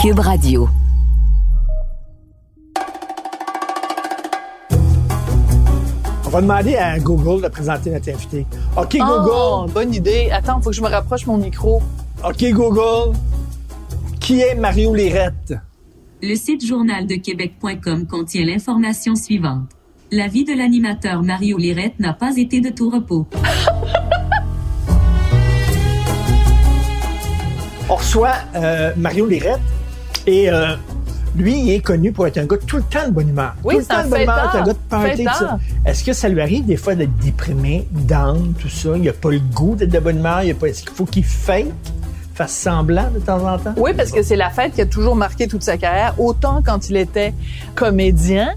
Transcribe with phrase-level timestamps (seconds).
[0.00, 0.68] Cube Radio.
[6.26, 8.46] On va demander à Google de présenter notre invité.
[8.76, 9.04] OK, Oh,
[9.66, 9.72] Google.
[9.72, 10.30] bonne idée.
[10.30, 11.82] Attends, faut que je me rapproche mon micro.
[12.24, 13.16] OK, Google.
[14.20, 15.54] Qui est Mario Lirette?
[16.22, 19.68] Le site journaldequebec.com contient l'information suivante.
[20.12, 23.26] La vie de l'animateur Mario Lirette n'a pas été de tout repos.
[27.88, 29.60] On reçoit euh, Mario Lirette
[30.26, 30.74] et euh,
[31.36, 33.54] lui, il est connu pour être un gars tout le temps de bonne humeur.
[33.62, 35.58] Oui, tout le temps de bonne humeur, un gars de party, tout ça.
[35.84, 38.90] Est-ce que ça lui arrive des fois d'être déprimé, down, tout ça?
[38.96, 40.42] Il n'a pas le goût d'être de bonne humeur?
[40.42, 40.68] Il a pas...
[40.68, 41.66] Est-ce qu'il faut qu'il fake,
[42.34, 43.74] fasse semblant de temps en temps?
[43.76, 46.88] Oui, parce que c'est la fête qui a toujours marqué toute sa carrière, autant quand
[46.90, 47.32] il était
[47.74, 48.52] comédien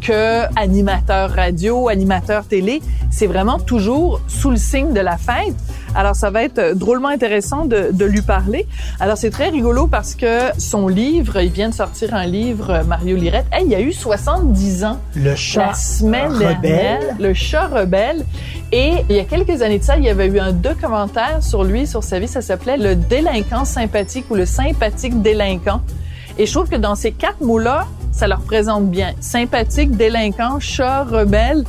[0.00, 2.80] que animateur radio, animateur télé.
[3.10, 5.54] C'est vraiment toujours sous le signe de la fête.
[5.94, 8.66] Alors, ça va être drôlement intéressant de, de lui parler.
[9.00, 13.16] Alors, c'est très rigolo parce que son livre, il vient de sortir un livre, Mario
[13.16, 13.46] Lirette.
[13.50, 16.60] Hey, il y a eu 70 ans Le chat la semaine rebelle.
[16.60, 18.24] dernière, le chat rebelle.
[18.70, 21.64] Et il y a quelques années de ça, il y avait eu un documentaire sur
[21.64, 22.28] lui, sur sa vie.
[22.28, 25.80] Ça s'appelait Le délinquant sympathique ou le sympathique délinquant.
[26.36, 29.12] Et je trouve que dans ces quatre mots-là, ça le représente bien.
[29.20, 31.64] Sympathique, délinquant, chat, rebelle.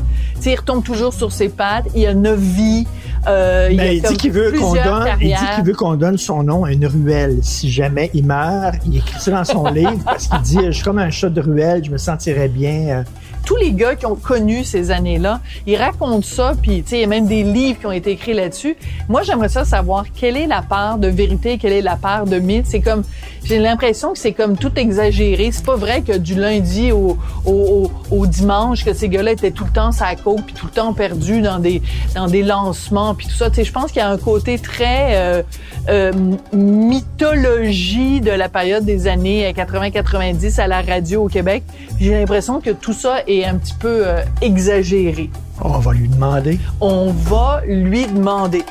[0.45, 1.85] Il retombe toujours sur ses pattes.
[1.95, 2.87] Il a neuf vies.
[3.27, 6.17] Euh, Ben, a il dit qu'il veut qu'on donne, il dit qu'il veut qu'on donne
[6.17, 7.39] son nom à une ruelle.
[7.41, 10.83] Si jamais il meurt, il écrit ça dans son livre parce qu'il dit, je suis
[10.83, 13.03] comme un chat de ruelle, je me sentirais bien.
[13.45, 17.07] Tous les gars qui ont connu ces années-là, ils racontent ça, puis il y a
[17.07, 18.75] même des livres qui ont été écrits là-dessus.
[19.07, 22.39] Moi, j'aimerais ça savoir quelle est la part de vérité, quelle est la part de
[22.39, 22.65] mythe.
[22.67, 23.03] C'est comme,
[23.43, 25.49] j'ai l'impression que c'est comme tout exagéré.
[25.51, 29.71] C'est pas vrai que du lundi au, au, dimanche, que ces gars-là étaient tout le
[29.71, 31.81] temps sa puis tout le temps perdus dans des
[32.15, 33.49] dans des lancements, puis tout ça.
[33.55, 35.43] Je pense qu'il y a un côté très euh,
[35.89, 36.11] euh,
[36.53, 41.63] mythologie de la période des années 80-90 à la radio au Québec.
[41.99, 45.29] J'ai l'impression que tout ça est un petit peu euh, exagéré.
[45.61, 46.59] on va lui demander.
[46.81, 48.63] On va lui demander.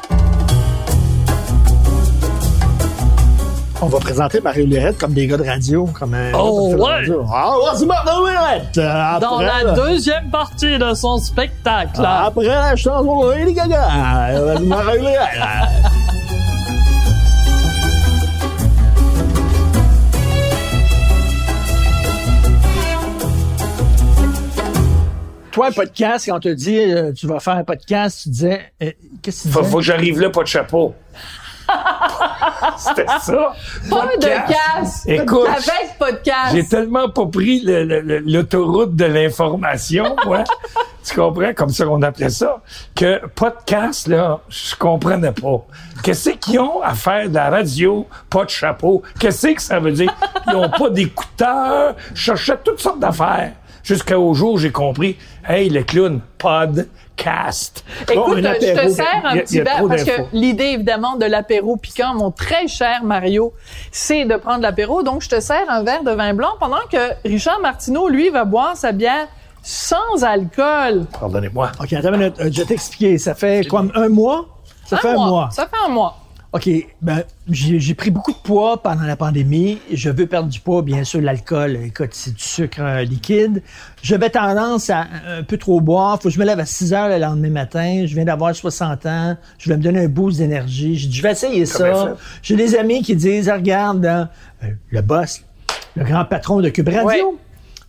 [3.81, 6.33] On va présenter Mario Lirette comme des gars de radio, comme un.
[6.35, 6.83] Oh, ouais.
[6.95, 7.25] radio.
[7.33, 8.77] Ah, ouais, c'est Mario Lirette!
[8.79, 12.05] Euh, Après, Dans la deuxième partie de son spectacle.
[12.05, 13.89] Après la chanson de Lady Gaga,
[14.33, 15.39] euh, Mario Lirette.
[25.59, 28.61] Toi, un podcast, quand on te dit euh, tu vas faire un podcast, tu disais.
[28.81, 29.71] euh, Qu'est-ce que tu Faut, disais?
[29.73, 30.95] faut que j'arrive là, pas de chapeau.
[32.77, 33.55] C'était ça.
[33.91, 35.03] Pas de casse!
[35.07, 36.53] Écoute, Avec podcast!
[36.55, 40.45] j'ai tellement pas pris le- le- le- l'autoroute de l'information, moi.
[41.05, 41.53] tu comprends?
[41.55, 42.63] Comme ça qu'on appelait ça.
[42.95, 45.67] Que podcast, là, je comprenais pas.
[46.05, 49.03] Qu'est-ce qu'ils ont à faire de la radio, pas de chapeau?
[49.19, 50.15] Qu'est-ce que ça veut dire?
[50.47, 51.97] Ils ont pas d'écouteurs.
[52.15, 53.55] Je cherchais toutes sortes d'affaires.
[53.88, 55.16] Jusqu'au jour où j'ai compris,
[55.49, 57.82] hey, le clown, podcast.
[58.06, 61.78] Bon, Écoute, je te sers un a- petit verre parce que l'idée, évidemment, de l'apéro
[61.78, 63.54] piquant, mon très cher Mario,
[63.91, 65.03] c'est de prendre l'apéro.
[65.03, 68.44] Donc, je te sers un verre de vin blanc pendant que Richard Martineau, lui, va
[68.44, 69.26] boire sa bière
[69.62, 71.06] sans alcool.
[71.19, 71.72] Pardonnez-moi.
[71.82, 72.34] OK, attends une minute.
[72.41, 73.16] Euh, Je vais t'expliquer.
[73.16, 74.49] Ça fait comme un mois?
[74.84, 75.49] Ça fait un mois.
[75.50, 76.15] Ça fait un mois.
[76.55, 76.67] OK,
[77.03, 79.79] ben, j'ai pris beaucoup de poids pendant la pandémie.
[79.93, 83.63] Je veux perdre du poids, bien sûr, l'alcool, écoute, c'est du sucre euh, liquide.
[84.03, 86.17] J'avais tendance à un peu trop boire.
[86.23, 88.05] Faut que je me lève à 6 heures le lendemain matin.
[88.07, 89.37] Je viens d'avoir 60 ans.
[89.59, 90.97] Je vais me donner un boost d'énergie.
[90.97, 92.17] J'ai dit, je vais essayer ça.
[92.41, 94.31] J'ai des amis qui disent, Ah, regarde, hein,
[94.65, 95.43] euh, le boss,
[95.97, 97.23] le grand patron de Cube Radio, Ouais.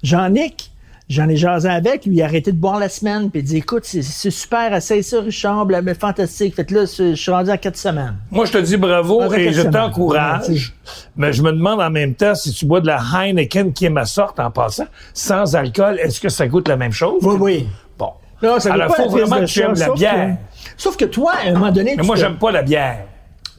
[0.04, 0.72] Jean-Nic,
[1.10, 3.58] J'en ai jasé avec, lui, il a arrêté de boire la semaine, puis il dit
[3.58, 6.56] Écoute, c'est- super, essaye ça, Richard, mais fantastique.
[6.56, 8.16] Fait que là, je suis rendu à quatre semaines.
[8.30, 10.74] Moi, je te dis bravo et je t'encourage.
[11.18, 13.90] Mais je me demande en même temps si tu bois de la Heineken qui est
[13.90, 17.24] ma sorte en passant, sans alcool, est-ce que ça goûte la même chose?
[17.24, 17.68] Oui, oui.
[17.98, 18.12] Bon.
[18.44, 20.28] Non, ça goûte Alors, pas faut vraiment que tu aimes la bière.
[20.38, 22.62] que- sauf que toi, à un moment donné, Mais tu moi, te- j'aime pas la
[22.62, 23.00] bière.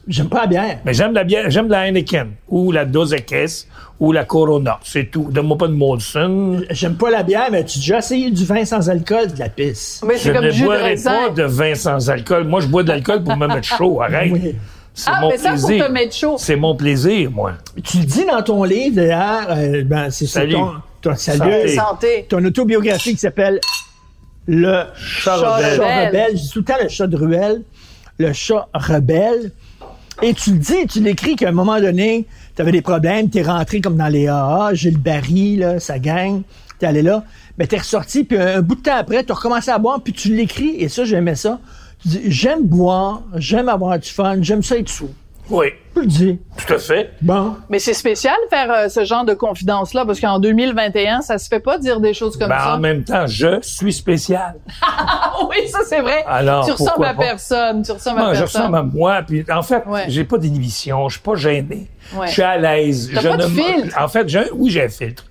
[0.07, 0.79] J'aime pas la bière.
[0.83, 3.67] Mais j'aime la bière, j'aime la Heineken ou la Dos Equis
[3.99, 4.79] ou la Corona.
[4.83, 5.27] C'est tout.
[5.31, 6.61] Donne-moi pas de Molson.
[6.71, 9.49] J'aime pas la bière, mais tu as déjà essayé du vin sans alcool, de la
[9.49, 10.01] pisse.
[10.07, 11.11] Mais Je c'est comme ne du jus de boirai raisin.
[11.27, 12.45] pas de vin sans alcool.
[12.45, 14.01] Moi, je bois de l'alcool pour me mettre chaud.
[14.01, 14.31] Arrête.
[14.31, 14.55] Oui.
[14.93, 15.85] C'est Ah, mon mais ça, pour plaisir.
[15.87, 16.35] te mettre chaud.
[16.37, 17.53] C'est mon plaisir, moi.
[17.83, 20.53] Tu le dis dans ton livre, d'ailleurs, euh, ben, c'est Salut.
[20.53, 20.71] ton,
[21.01, 21.75] ton, salut, Santé.
[21.75, 22.25] Santé.
[22.27, 23.59] ton autobiographie qui s'appelle
[24.47, 25.75] Le Chat rebelle.
[25.77, 26.07] chat Rebelle.
[26.07, 26.31] rebelle.
[26.31, 27.61] Je dis tout le temps le chat de ruelle,
[28.17, 29.51] le chat rebelle.
[30.23, 33.39] Et tu le dis, tu l'écris qu'à un moment donné, tu avais des problèmes, tu
[33.39, 36.43] es rentré comme dans les AA, Gilles Barry, là, sa gang,
[36.79, 37.23] tu allé là,
[37.57, 39.99] mais tu es ressorti, puis un bout de temps après, tu as recommencé à boire,
[40.03, 41.59] puis tu l'écris, et ça, j'aimais ça.
[42.03, 45.09] Tu dis, j'aime boire, j'aime avoir du fun, j'aime ça être sous.
[45.51, 46.39] Oui, Je le dis.
[46.65, 47.11] tout à fait.
[47.21, 47.55] Bon.
[47.69, 51.47] Mais c'est spécial de faire euh, ce genre de confidence-là, parce qu'en 2021, ça se
[51.47, 52.75] fait pas de dire des choses comme Ben, ça.
[52.75, 54.55] en même temps, je suis spécial.
[54.83, 56.23] Ah oui, ça c'est vrai.
[56.27, 57.23] Alors, tu ressembles pourquoi à pas?
[57.23, 57.81] personne.
[57.83, 58.61] Tu ressembles à Moi, je personne.
[58.61, 59.21] ressemble à moi.
[59.27, 60.05] Puis, en fait, Ouais.
[60.07, 61.09] j'ai pas d'inhibition.
[61.09, 61.89] Je suis pas gêné.
[62.15, 62.27] Ouais.
[62.27, 63.09] Je suis à l'aise.
[63.11, 63.97] Je pas de ne mens- filtre.
[64.01, 65.25] En fait, oui, j'ai un filtre.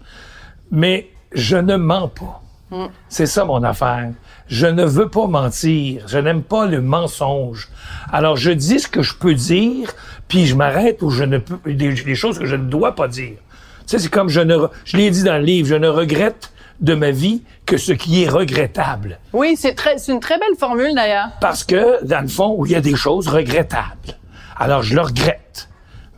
[0.70, 2.42] Mais je ne mens pas.
[2.70, 2.86] Hmm.
[3.08, 4.10] C'est ça mon affaire.
[4.46, 6.04] Je ne veux pas mentir.
[6.06, 7.68] Je n'aime pas le mensonge.
[8.12, 9.92] Alors, je dis ce que je peux dire,
[10.28, 13.08] puis je m'arrête où je ne peux, des, des choses que je ne dois pas
[13.08, 13.36] dire.
[13.80, 16.52] Tu sais, c'est comme je ne, je l'ai dit dans le livre, je ne regrette
[16.80, 19.18] de ma vie que ce qui est regrettable.
[19.32, 21.28] Oui, c'est très, c'est une très belle formule d'ailleurs.
[21.40, 24.16] Parce que, dans le fond, il y a des choses regrettables.
[24.56, 25.68] Alors, je le regrette.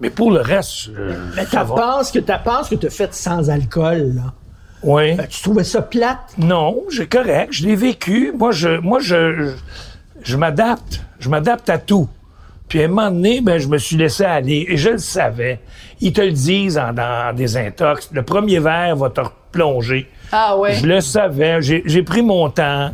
[0.01, 1.65] Mais pour le reste, euh, Mais va.
[1.65, 4.35] penses que t'as penses que t'as fait sans alcool, là.
[4.83, 5.15] Oui.
[5.15, 6.35] Ben, tu trouvais ça plate?
[6.39, 7.49] Non, j'ai correct.
[7.53, 8.33] Je l'ai vécu.
[8.37, 9.51] Moi, je, moi, je, je,
[10.23, 11.03] je m'adapte.
[11.21, 12.09] Je m'adapte à tout.
[12.69, 14.67] Puis à un moment donné, ben, je me suis laissé aller.
[14.69, 15.61] Et je le savais.
[16.01, 18.11] Ils te le disent en, dans des intox.
[18.13, 20.09] Le premier verre va te replonger.
[20.33, 20.75] Ah ouais.
[20.75, 21.61] Je le savais.
[21.61, 22.93] J'ai j'ai pris mon temps.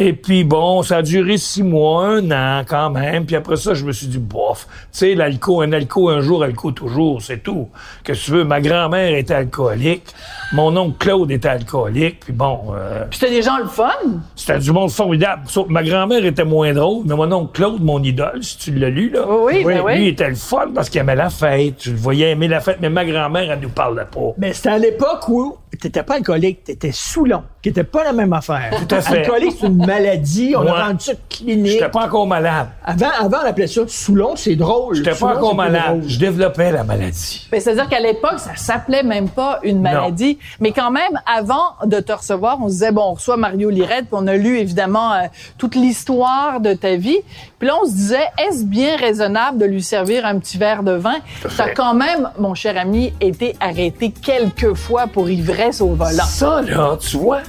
[0.00, 3.26] Et puis bon, ça a duré six mois, un an quand même.
[3.26, 6.44] Puis après ça, je me suis dit, bof, tu sais, l'alcool, un alcool un jour,
[6.44, 7.68] alcool toujours, c'est tout.
[8.04, 10.04] Que tu veux, ma grand-mère était alcoolique,
[10.52, 13.90] mon oncle Claude était alcoolique, puis bon, euh, Puis c'était des gens le fun?
[14.36, 15.42] c'était du monde formidable.
[15.46, 18.74] Sauf que ma grand-mère était moins drôle, mais mon oncle Claude, mon idole, si tu
[18.74, 19.24] l'as lu, là.
[19.28, 19.96] Oui, oui, ben oui.
[19.96, 21.82] Lui, il était le fun parce qu'il aimait la fête.
[21.82, 24.32] Je le voyais aimer la fête, mais ma grand-mère, elle nous parlait pas.
[24.38, 28.32] Mais c'était à l'époque où t'étais pas alcoolique, t'étais saoulon, qui était pas la même
[28.32, 28.70] affaire.
[28.88, 29.18] Tout à fait.
[29.18, 30.54] Alcoolique, c'est une maladie.
[30.56, 30.68] On Ouais.
[30.70, 31.72] a rendu ça clinique.
[31.72, 32.68] J'étais pas encore malade.
[32.84, 34.94] Avant, avant, on appelait ça Soulon, c'est drôle.
[34.96, 36.02] J'étais pas encore malade.
[36.06, 37.48] Je développais la maladie.
[37.50, 40.38] C'est-à-dire qu'à l'époque, ça s'appelait même pas une maladie.
[40.60, 44.06] Mais quand même, avant de te recevoir, on se disait, bon, on reçoit Mario Lirette,
[44.06, 45.18] puis on a lu évidemment euh,
[45.58, 47.18] toute l'histoire de ta vie.
[47.58, 50.92] Puis là, on se disait, est-ce bien raisonnable de lui servir un petit verre de
[50.92, 51.16] vin?
[51.56, 56.24] T'as quand même, mon cher ami, été arrêté quelques fois pour ivresse au volant.
[56.24, 57.40] Ça, là, tu vois,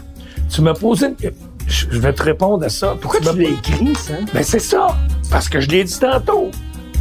[0.49, 1.15] tu m'as posé une...
[1.69, 2.97] Je vais te répondre à ça.
[2.99, 4.13] Pourquoi tu l'as écrit, ça?
[4.33, 4.87] Ben, c'est ça.
[5.29, 6.49] Parce que je l'ai dit tantôt.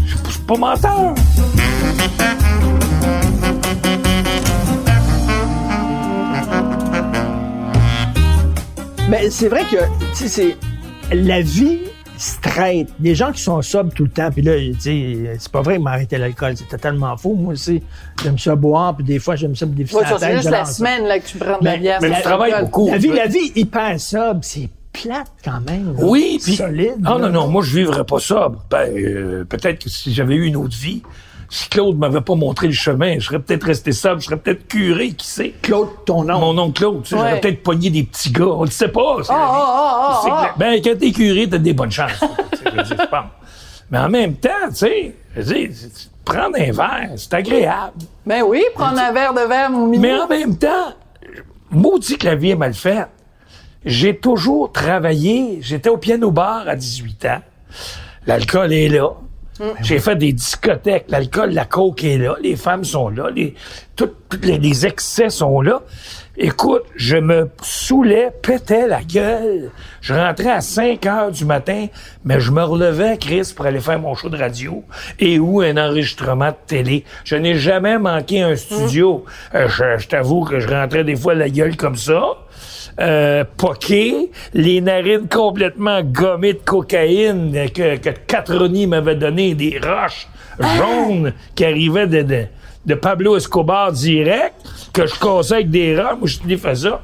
[0.06, 1.15] Je je suis pas menteur.
[9.09, 9.76] Mais c'est vrai que,
[10.17, 10.56] tu sais, c'est
[11.15, 11.81] la vie
[12.19, 12.88] straight.
[12.99, 15.76] Des gens qui sont sobres tout le temps, puis là, tu sais, c'est pas vrai
[15.76, 17.35] que m'arrêter l'alcool, c'est totalement faux.
[17.35, 17.82] Moi aussi,
[18.23, 20.65] j'aime ça boire, puis des fois, j'aime ça me dévisser Ouais, la c'est juste la
[20.65, 21.99] semaine là, que tu prends de la Mais- bière.
[22.03, 22.88] mais sans tu travailles beaucoup.
[22.88, 25.94] La vie, la vie hyper sobre, c'est plate quand même.
[25.97, 26.03] là.
[26.05, 26.56] Oui, puis...
[26.56, 26.94] solide.
[27.05, 27.29] Ah là.
[27.29, 28.65] non, non, moi, je vivrais pas sobre.
[28.70, 31.03] Ben, euh, peut-être que si j'avais eu une autre vie,
[31.48, 34.68] si Claude m'avait pas montré le chemin, je serais peut-être resté sobre, je serais peut-être
[34.68, 35.54] curé, qui sait?
[35.62, 36.38] Claude, ton nom.
[36.40, 37.20] Mon oncle Claude, tu sais, Ouais.
[37.20, 38.44] j'aurais peut-être pogné des petits gars.
[38.46, 39.16] On le sait pas.
[39.22, 39.52] c'est la Ah, vie.
[39.56, 42.10] ah, ah, C'est ah, que- Ben, quand t'es curé, t'as des bonnes chances.
[42.64, 42.94] Je.
[43.90, 47.92] Mais en même temps, tu sais, je veux dire, c'est- prendre un verre, c'est agréable.
[48.26, 50.02] Ben oui, prendre un verre de verre, mon mignon.
[50.02, 50.92] Mais en même temps,
[51.70, 53.08] maudit que la vie est mal faite.
[53.86, 55.60] J'ai toujours travaillé.
[55.62, 57.40] J'étais au piano bar à 18 ans.
[58.26, 59.08] L'alcool est là.
[59.82, 61.06] J'ai fait des discothèques.
[61.08, 62.37] L'alcool, la coke est là.
[62.43, 63.31] Les femmes sont là.
[63.34, 63.55] Les,
[63.96, 65.81] tout- tous les, les excès sont là.
[66.40, 69.70] Écoute, je me saoulais, pétais la gueule.
[70.00, 71.87] Je rentrais à 5 heures du matin,
[72.25, 74.84] mais je me relevais, Chris, pour aller faire mon show de radio
[75.19, 77.05] et ou un enregistrement de télé.
[77.25, 79.24] Je n'ai jamais manqué un studio.
[79.56, 82.22] Euh, je je t'avoue que je rentrais des fois la gueule comme ça
[83.00, 90.26] euh, poqué, les narines complètement gommées de cocaïne que, que Catroni m'avait donné, des roches
[90.60, 92.44] jaunes qui arrivaient de, de,
[92.86, 94.55] de Pablo Escobar direct,
[94.93, 96.19] que je cassais avec des roches.
[96.19, 97.00] Moi, je te fais ça.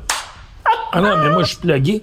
[0.93, 2.03] Ah non, mais moi, je suis plugué.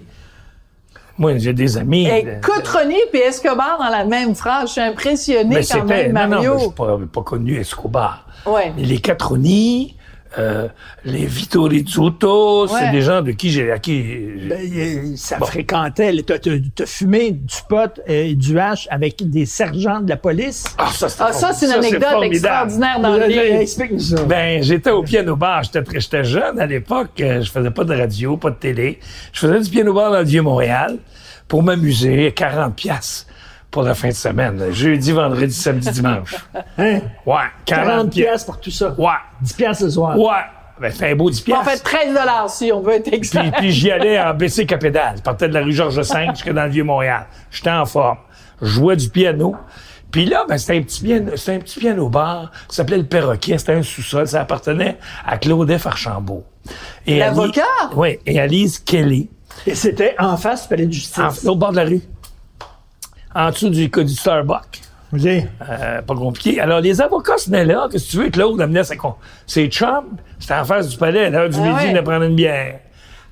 [1.18, 2.08] Moi, j'ai des amis.
[2.08, 4.68] Et de- Cotroni puis Escobar dans la même phrase.
[4.70, 6.56] Je suis impressionné mais quand même, Non, non, Mario.
[6.56, 8.26] mais je pas, pas connu Escobar.
[8.46, 8.72] Ouais.
[8.78, 9.96] Les Catroni,
[10.38, 10.68] euh,
[11.06, 12.80] les Vito Rizzuto, Ouais.
[12.80, 13.72] c'est des gens de qui j'ai.
[13.72, 16.14] à qui j'ai- Ben, il- ça fréquentait.
[16.26, 20.64] T'as t'as- t'as fumé du pot et du hache avec des sergents de la police.
[20.78, 23.42] Ah, ça, c'était Ah, ça, c'est une ça, anecdote extraordinaire dans le livre.
[23.60, 24.24] Explique-nous ça.
[24.24, 25.64] Ben, j'étais au piano bar.
[25.64, 27.20] J'étais très- j'étais jeune à l'époque.
[27.20, 29.00] Euh, Je faisais pas de radio, pas de télé.
[29.34, 30.98] Je faisais du piano bar dans le Vieux-Montréal
[31.48, 32.32] pour m'amuser.
[32.34, 33.26] 40 piastres
[33.72, 34.58] pour la fin de semaine.
[34.60, 34.72] là.
[34.72, 36.36] Jeudi, vendredi, samedi, dimanche.
[36.78, 37.00] Hein?
[37.26, 37.36] Ouais,
[37.66, 38.12] 40, 40 piastres.
[38.12, 38.94] pièces pour tout ça.
[38.98, 39.08] Ouais,
[39.42, 40.18] 10 pièces le soir.
[40.18, 40.42] ouais.
[40.80, 41.70] Ben, c'est un beau 10 En piastres.
[41.70, 42.18] fait, 13
[42.50, 43.52] si on veut être exact.
[43.52, 45.18] Puis, puis j'y allais en baissé capédale.
[45.18, 47.28] Je partais de la rue Georges V jusqu'à dans le Vieux-Montréal.
[47.52, 48.18] J'étais en forme.
[48.64, 49.56] Je jouais du piano.
[50.10, 52.52] Puis là, ben, c'était un petit piano, c'était un petit piano bar.
[52.68, 53.60] Ça s'appelait le Perroquet.
[53.60, 54.28] C'était un sous-sol.
[54.28, 55.86] Ça appartenait à Claude F.
[55.86, 56.46] Archambault.
[57.06, 57.62] Et L'avocat?
[57.96, 58.18] Oui.
[58.26, 59.30] Et Alice Kelly.
[59.68, 61.20] Et c'était en face du palais de justice.
[61.20, 62.02] En, l'autre bord de la rue.
[63.36, 64.82] En dessous du, du Starbucks.
[65.14, 65.26] OK.
[65.26, 66.60] Euh, pas compliqué.
[66.62, 67.88] Alors, les avocats se venaient là.
[67.92, 68.30] Qu'est-ce que tu veux?
[68.30, 70.18] Claude amenait ses, con- ses chums.
[70.40, 71.26] C'était en face du palais.
[71.26, 71.92] À l'heure du Ah midi, ouais.
[71.94, 72.80] il prendre une bière.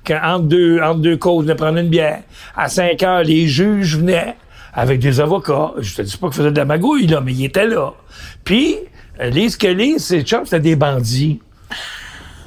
[0.06, 2.20] Quand, entre, deux, entre deux causes, il prendre une bière.
[2.56, 4.36] À 5 heures, les juges venaient
[4.74, 5.72] avec des avocats.
[5.78, 7.92] Je te dis pas qu'ils faisaient de la magouille, là, mais ils étaient là.
[8.44, 8.76] Puis,
[9.20, 11.40] euh, les Skelly, ses chums, c'était des bandits.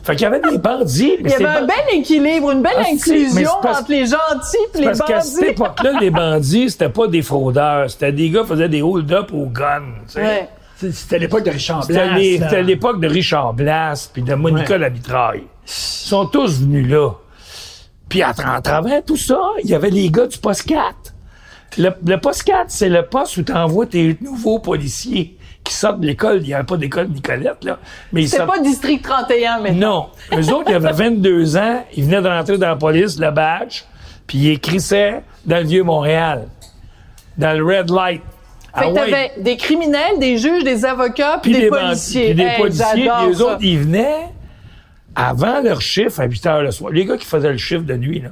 [0.03, 1.13] Fait qu'il y avait des bandits.
[1.19, 4.05] Il y avait un bel équilibre, une belle Ah, si, mais inclusion parce- entre les
[4.05, 5.51] gentils et les Parce qu'à cette bandits.
[5.51, 7.89] époque-là, les bandits, c'était pas des fraudeurs.
[7.89, 9.81] C'était des gars qui faisaient des hold-up au gun.
[10.07, 10.21] tu sais.
[10.21, 10.49] Ouais.
[10.91, 12.17] C'était l'époque de Richard Blas.
[12.19, 14.79] c'était l'époque de Richard Blas puis de Monica Ouais.
[14.79, 15.43] Lamitraille.
[15.65, 17.11] Ils sont tous venus là.
[18.09, 20.93] Puis à, tra- à travers tout ça, il y avait les gars du poste 4.
[21.77, 25.99] Le, le poste 4, c'est le poste où tu envoies tes nouveaux policiers qui sortent
[26.01, 26.39] de l'école.
[26.41, 27.79] Il n'y avait pas d'école Nicolette, là.
[28.11, 30.07] Mais sortent- pas District 31, mais non.
[30.33, 31.83] Eux autres, ils avaient 22 ans.
[31.95, 33.83] Ils venaient d'entrer dans la police, le badge,
[34.27, 36.47] puis ils écrissaient dans le Vieux-Montréal,
[37.37, 38.21] dans le Red Light.
[38.75, 38.93] Fait que Ah ouais.
[39.11, 42.25] t'avais des criminels, des juges, des avocats, puis, des, des, policiers.
[42.27, 43.43] puis des Hey, policiers, puis eux ça.
[43.45, 44.29] autres, ils venaient
[45.15, 46.91] avant leur chiffre à 8 heures le soir.
[46.91, 48.29] Les gars qui faisaient le chiffre de nuit, là,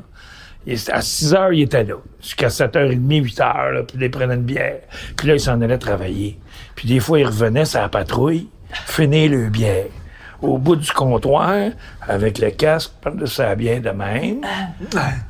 [0.93, 1.95] à 6 heures, ils étaient là.
[2.21, 4.79] Jusqu'à 7h30, 8 heures, là, puis ils prenaient une bière.
[5.15, 6.39] Puis là, ils s'en allaient travailler.
[6.81, 8.47] Puis des fois, ils revenaient sur la patrouille,
[8.87, 9.85] finir le bière.
[10.41, 11.53] Au bout du comptoir,
[12.09, 14.41] avec le casque, prendre sa bière de même.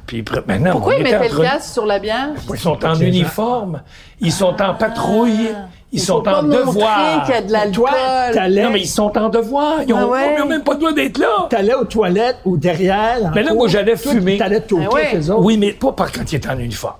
[0.08, 2.30] Puis ils maintenant, Pourquoi on ils mettaient entre- le casque sur la bière?
[2.50, 3.82] Ils sont en uniforme.
[4.22, 5.50] Ils sont en patrouille.
[5.92, 7.26] Ils Faut sont en devoir.
[7.26, 7.74] qu'il y a de l'alcool.
[7.74, 7.90] Toi,
[8.34, 9.80] t'allais, Non, mais ils sont en devoir.
[9.86, 10.38] Ils ont, Ah ouais?
[10.42, 11.48] ils même pas le droit d'être là.
[11.50, 13.30] t'allais aux toilettes ou derrière.
[13.36, 13.58] Mais là, cours.
[13.58, 14.38] moi, j'allais fumer.
[14.38, 15.30] T'allais te toquer Ah ouais.
[15.30, 15.42] autres.
[15.44, 16.96] Oui, mais pas par quand ils étaient en uniforme.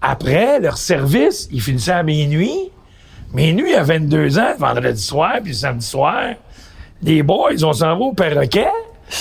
[0.00, 2.70] Après, leur service, ils finissaient à minuit.
[3.32, 6.34] Minuit à 22 ans, vendredi soir, puis samedi soir.
[7.02, 8.68] Les boys, on s'en va au perroquet.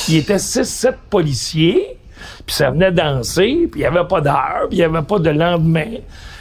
[0.08, 1.98] Il était 6-7 policiers.
[2.46, 5.20] Puis ça venait danser, puis il n'y avait pas d'heure, puis il n'y avait pas
[5.20, 5.98] de lendemain.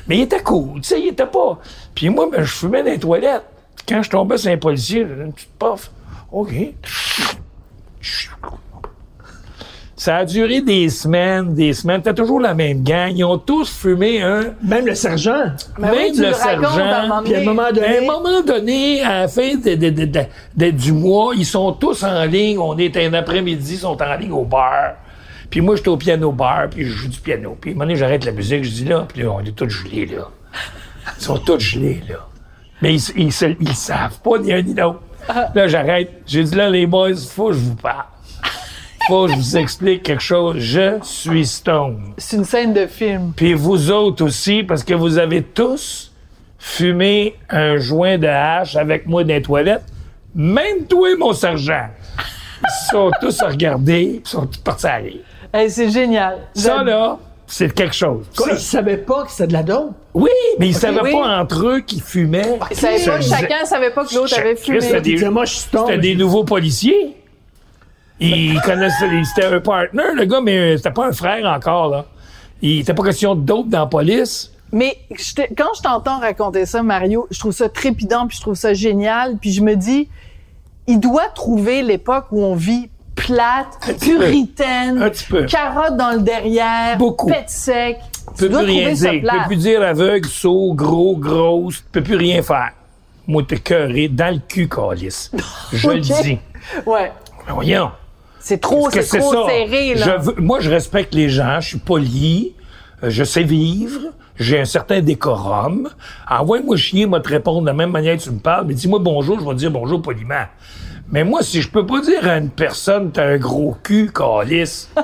[0.07, 1.59] Mais il était cool, tu sais, il était pas...
[1.95, 3.45] Puis moi, ben, je fumais dans les toilettes.
[3.89, 5.91] Quand je tombais sur un policier, j'avais une petite puff.
[6.33, 6.53] OK.
[10.01, 12.01] Ça a duré des semaines, des semaines.
[12.01, 13.13] T'as toujours la même gang.
[13.15, 14.55] Ils ont tous fumé un...
[14.63, 15.43] Même le sergent.
[15.79, 17.03] Ben oui, même tu le le racontes à un sergent.
[17.09, 17.45] moment Puis à un donné.
[17.45, 20.21] moment À un donné, moment donné, à la fin de, de- de- de-
[20.57, 22.59] de- du mois, ils sont tous en ligne.
[22.59, 24.95] On est un après-midi, ils sont en ligne au bar.
[25.51, 27.59] Puis moi, j'étais au piano bar, puis je joue du piano.
[27.61, 29.55] Puis à un moment donné, j'arrête la musique, je dis là, puis là, on est
[29.55, 30.29] tous gelés, là.
[31.19, 32.27] Ils sont tous gelés, là.
[32.81, 35.01] Mais ils, ils, ils savent pas ni un ni l'autre.
[35.55, 36.23] Là, j'arrête.
[36.27, 38.05] J'ai dit là, les boys, faut que je vous parle.
[39.11, 40.57] Faut que je vous explique quelque chose.
[40.59, 42.15] Je suis stone.
[42.17, 43.33] C'est une scène de film.
[43.35, 46.13] Puis vous autres aussi, parce que vous avez tous
[46.59, 49.83] fumé un joint de hache avec moi dans les toilettes.
[50.35, 51.89] Même toi, mon sergent.
[52.63, 55.21] Ils sont tous à regarder, ils sont tous partis à rire.
[55.53, 56.39] Hey, c'est génial.
[56.55, 58.27] Ça, là, c'est quelque chose.
[58.37, 59.93] quoi, ils savaient pas que c'était de la dope?
[60.15, 61.13] oui, mais ils savaient oui.
[61.13, 62.59] pas entre eux qu'ils fumaient.
[62.71, 64.81] Ils savaient Ça pas, chacun savait pas que l'autre avait fumé.
[64.81, 65.87] C'était des- Ils disaient, moi, je suis stone.
[65.87, 67.17] C'était des nouveaux policiers.
[68.21, 72.05] Ils connaissaient, c'était un partner, le gars, mais c'était pas un frère encore, là.
[72.63, 74.53] Il était pas question de dope dans la police.
[74.73, 78.43] Mais je te- quand je t'entends raconter ça, Mario, je trouve ça trépidant, puis je
[78.43, 80.09] trouve ça génial, puis je me dis,
[80.87, 85.45] il doit trouver l'époque où on vit plate, puritaine, Un petit peu.
[85.47, 87.27] carotte dans le derrière, Beaucoup.
[87.29, 87.99] pète sec.
[88.39, 89.21] Tu dois plus rien dire.
[89.23, 89.37] plate.
[89.39, 91.79] peut plus dire aveugle, sourd, gros, grosse.
[91.79, 92.71] Tu peux plus rien faire.
[93.27, 95.31] Moi, t'es cœuré dans le cul, calice.
[95.73, 96.39] Je le dis.
[96.87, 97.13] Ouais.
[97.47, 97.91] Mais Voyons.
[98.41, 100.07] C'est trop, c'est trop serré, là.
[100.19, 101.61] Je veux- moi, je respecte les gens.
[101.61, 102.55] Je suis poli.
[103.05, 104.01] euh, Je sais vivre.
[104.37, 105.89] J'ai un certain décorum.
[106.29, 108.65] Envoie-moi chier, moi te répondre de la même manière que tu me parles.
[108.67, 110.45] Mais dis-moi bonjour, je vais te dire bonjour poliment.
[111.13, 114.89] Mais moi, si je peux pas dire à une personne, t'as un gros cul, calice.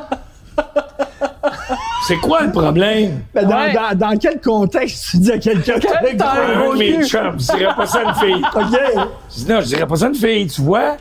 [2.06, 3.22] C'est quoi le problème?
[3.34, 3.72] Ben, dans, Ouais.
[3.74, 7.06] dans, dans quel contexte tu dis à quelqu'un que t'as un gros mes cul?
[7.06, 8.44] chums, je dirais pas ça à une fille.
[8.54, 9.48] OK.
[9.48, 10.96] Non, je dirais pas ça à une fille, tu vois?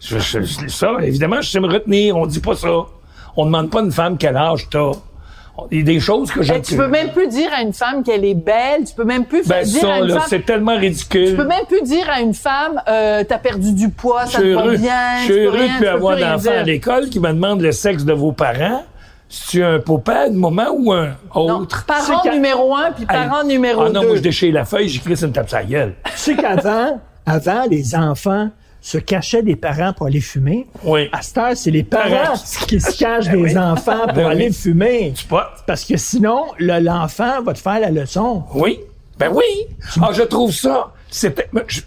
[0.00, 2.16] Je, je- je- ça, évidemment, je sais me retenir.
[2.16, 2.68] On dit pas ça.
[3.36, 4.92] On demande pas à une femme quel âge t'as.
[5.72, 6.52] Il y a des choses que je...
[6.52, 8.84] Eh, tu peux même plus dire à une femme qu'elle est belle.
[8.86, 10.24] Tu peux même plus Ben dire à ça, une là, femme.
[10.28, 11.30] c'est tellement ridicule.
[11.30, 14.38] Tu peux même plus dire à une femme, euh, t'as perdu du poids, Je ça
[14.38, 15.18] suis te va heureux, bien.
[15.18, 18.12] je suis heureux de plus avoir d'enfants à l'école qui me demande le sexe de
[18.12, 18.84] vos parents.
[19.28, 21.84] Si tu as un papa, un moment ou un Non, autre?
[21.86, 24.06] parent C'est quand- numéro un puis parent numéro Ah non, deux.
[24.06, 25.94] moi, je déchire la feuille, j'écris sur une tape sa gueule.
[26.04, 28.48] Tu sais qu'avant, avant, les enfants
[28.80, 30.66] se cachaient des parents pour aller fumer.
[30.84, 31.08] Oui.
[31.12, 32.34] À cette heure, c'est les parents
[32.66, 34.32] qui se cachent des enfants pour Ben oui.
[34.32, 35.12] aller fumer.
[35.16, 35.24] Tu?
[35.66, 38.44] Parce que sinon, le- l'enfant va te faire la leçon.
[38.54, 38.78] Oui.
[39.18, 39.44] Ben oui.
[40.00, 40.92] Ah, je trouve ça.
[41.10, 41.28] Je,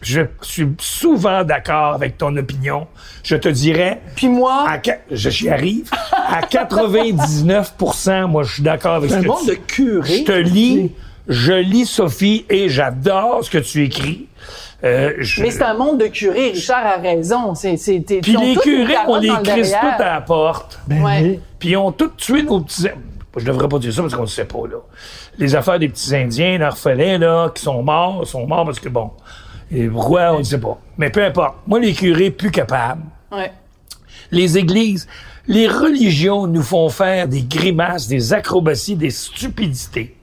[0.01, 2.87] je suis souvent d'accord avec ton opinion.
[3.23, 4.81] Je te dirais, Puis moi, à,
[5.11, 9.49] je j'y arrive, à 99% moi, je suis d'accord avec ce un que monde tu-
[9.49, 10.17] de curés.
[10.19, 10.91] Je te lis
[11.27, 14.27] je lis Sophie et j'adore ce que tu écris.
[14.83, 16.51] Euh, je- Mais c'est un monde de curés.
[16.51, 17.53] Richard a raison.
[17.55, 20.79] C'est, c'est, t'es- Puis les curés, on les crisse tout à la porte.
[20.87, 21.19] Ben Ouais.
[21.23, 21.39] oui.
[21.59, 22.87] Puis ils ont tous tué nos petits...
[23.37, 24.77] Je devrais pas dire ça parce qu'on ne sait pas, là.
[25.37, 29.11] Les affaires des petits Indiens, l'orphelin, là, qui sont morts, sont morts parce que, bon,
[29.71, 30.77] et pourquoi, on ne sait pas.
[30.97, 31.55] Mais peu importe.
[31.65, 33.03] Moi, les curés, plus capables.
[33.31, 33.51] Ouais.
[34.31, 35.07] Les églises,
[35.47, 40.17] les religions nous font faire des grimaces, des acrobaties, des stupidités.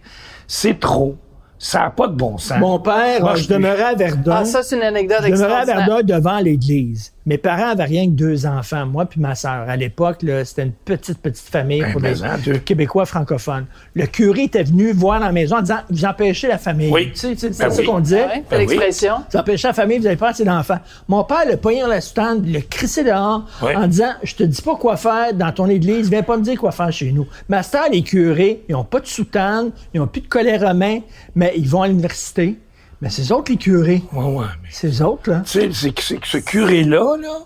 [0.47, 1.17] C'est trop.
[1.59, 2.59] Ça n'a pas de bon sens.
[2.61, 4.37] Mon père, Moi, je, demeurais à Verdun.
[4.37, 5.65] Ah, ça, c'est une anecdote Je demeurais à.
[5.65, 7.13] Verdun devant l'église.
[7.29, 9.69] Mes parents avaient rien que deux enfants, moi puis ma sœur.
[9.69, 12.59] À l'époque, c'était une petite, petite famille Ben, pour des.
[12.61, 13.67] Québécois francophones.
[13.95, 16.91] Le curé était venu voir dans la maison en disant Vous empêchez la famille.
[16.91, 17.11] Oui.
[17.13, 17.87] Tu sais, tu sais, c'est Ben ça oui.
[17.87, 18.25] qu'on disait.
[18.25, 18.67] Ah ouais, Ben oui.
[18.67, 19.17] l'expression.
[19.31, 20.79] Vous empêchez la famille, vous n'avez pas assez d'enfants.
[21.07, 24.63] Mon père le pogné dans la soutane, le crissé dehors en disant Je te dis
[24.63, 27.27] pas quoi faire dans ton église, viens pas me dire quoi faire chez nous.
[27.51, 31.01] Ce temps, les curés, ils ont pas de soutane, ils ont plus de colère romain,
[31.35, 32.57] mais ils vont à l'université.
[33.01, 34.03] Mais c'est eux autres, les curés.
[34.13, 34.69] Ouais, ouais, mais...
[34.73, 35.43] C'est eux autres, là.
[35.47, 37.39] Tu sais, c'est que, ce curé-là, là,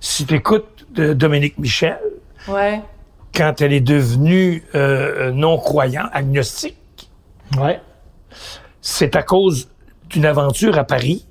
[0.00, 1.98] si tu écoutes Dominique Michel,
[2.48, 2.80] Ouais.
[3.34, 6.76] quand elle est devenue euh, non-croyante, agnostique,
[7.58, 7.80] Ouais.
[8.80, 9.68] c'est à cause
[10.08, 11.26] d'une aventure à Paris.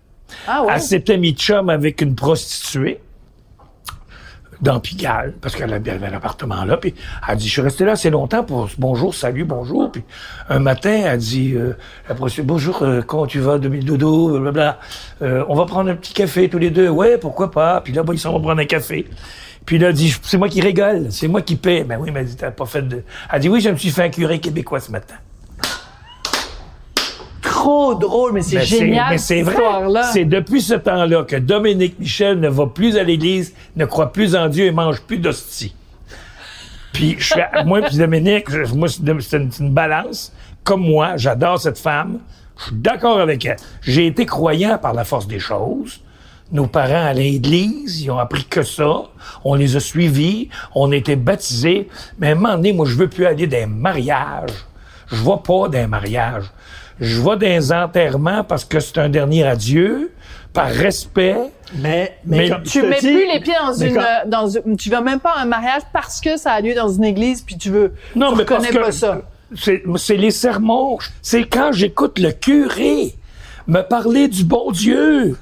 [0.47, 0.73] Ah ouais?
[0.75, 2.99] Elle s'était mis chum avec une prostituée
[4.63, 6.77] dans Pigalle, parce qu'elle avait avait un appartement là.
[6.77, 6.95] Puis
[7.27, 9.91] elle dit, je suis resté là assez longtemps pour bonjour, salut, bonjour.
[9.91, 10.03] Puis
[10.49, 11.73] un matin, elle dit, euh,
[12.07, 14.79] la bonjour, euh, comment tu vas, 2000 dodo, blablabla.
[15.21, 16.87] Euh, on va prendre un petit café tous les deux.
[16.87, 17.81] Ouais, pourquoi pas.
[17.81, 19.05] Puis là, bah, ils s'en vont prendre un café.
[19.65, 21.83] Puis là, elle dit, c'est moi qui rigole, c'est moi qui paie.
[21.83, 23.03] Ben oui, mais elle dit, t'as pas fait de...
[23.31, 25.15] Elle dit, oui, je me suis fait un curé québécois ce matin.
[27.63, 29.05] Trop drôle, mais c'est Mais génial.
[29.11, 29.55] Mais c'est vrai.
[30.11, 34.35] C'est depuis ce temps-là que Dominique Michel ne va plus à l'église, ne croit plus
[34.35, 35.73] en Dieu et mange plus d'hostie.
[36.91, 40.33] Puis je suis, moi puis Dominique, je- moi c'est une, balance.
[40.65, 42.19] Comme moi, j'adore cette femme.
[42.57, 43.55] Je suis d'accord avec elle.
[43.81, 46.01] J'ai été croyant par la force des choses.
[46.51, 49.03] Nos parents allaient à l'église, ils ont appris que ça.
[49.45, 51.87] On les a suivis, on a été baptisés.
[52.19, 54.51] Mais à un moment donné, moi, je veux plus aller dans un mariage.
[55.07, 56.43] Je vois pas d'un mariage.
[56.99, 60.11] Je vois des enterrements parce que c'est un dernier adieu,
[60.53, 61.35] par respect.
[61.75, 64.47] Mais, mais, Mais comme je Tu mets dis- plus les pieds dans une, euh, dans
[64.47, 67.03] une, tu vas même pas à un mariage parce que ça a lieu dans une
[67.03, 69.21] église puis tu veux, Non, tu mais parce reconnais que pas ça.
[69.55, 70.99] c'est c'est les sermons.
[71.23, 73.15] C'est quand j'écoute le curé
[73.67, 75.35] me parler du bon Dieu.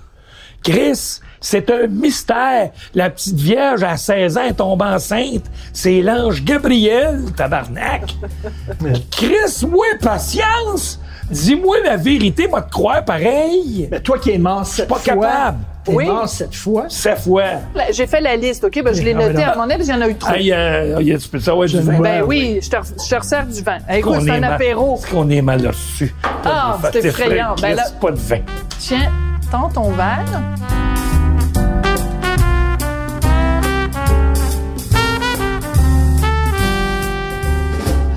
[0.64, 2.70] Chris, c'est un mystère.
[2.94, 5.44] La petite Vierge à 16 ans est tombée enceinte.
[5.74, 8.16] C'est l'ange Gabriel, tabarnak.
[9.12, 11.00] Chris, moi, patience.
[11.32, 13.88] Dis-moi la vérité, moi, te croire pareil.
[13.92, 15.04] Mais toi qui es mort sept pas fois.
[15.16, 15.58] capable.
[15.84, 16.06] T'es Oui.
[16.06, 16.86] mort sept fois.
[16.90, 17.44] Cette fois.
[17.74, 18.84] Là, J'ai fait la liste, OK?
[18.84, 20.34] Ben, je l'ai Ah, mais noté à mon avis, qu'il y en a eu trop.
[20.34, 22.00] Hey, euh, y a- tu peux savoir du vin?
[22.00, 23.78] ben oui, je te, je te resserre du vin.
[23.90, 24.96] Hey, écoute, c'est est un mal- apéro.
[24.96, 26.14] Est-ce qu'on est mal reçu?
[26.46, 27.56] Ah, Pas c'est effrayant.
[27.62, 28.40] Ben là- pas de vin.
[28.78, 29.12] Tiens,
[29.52, 30.26] tends ton verre.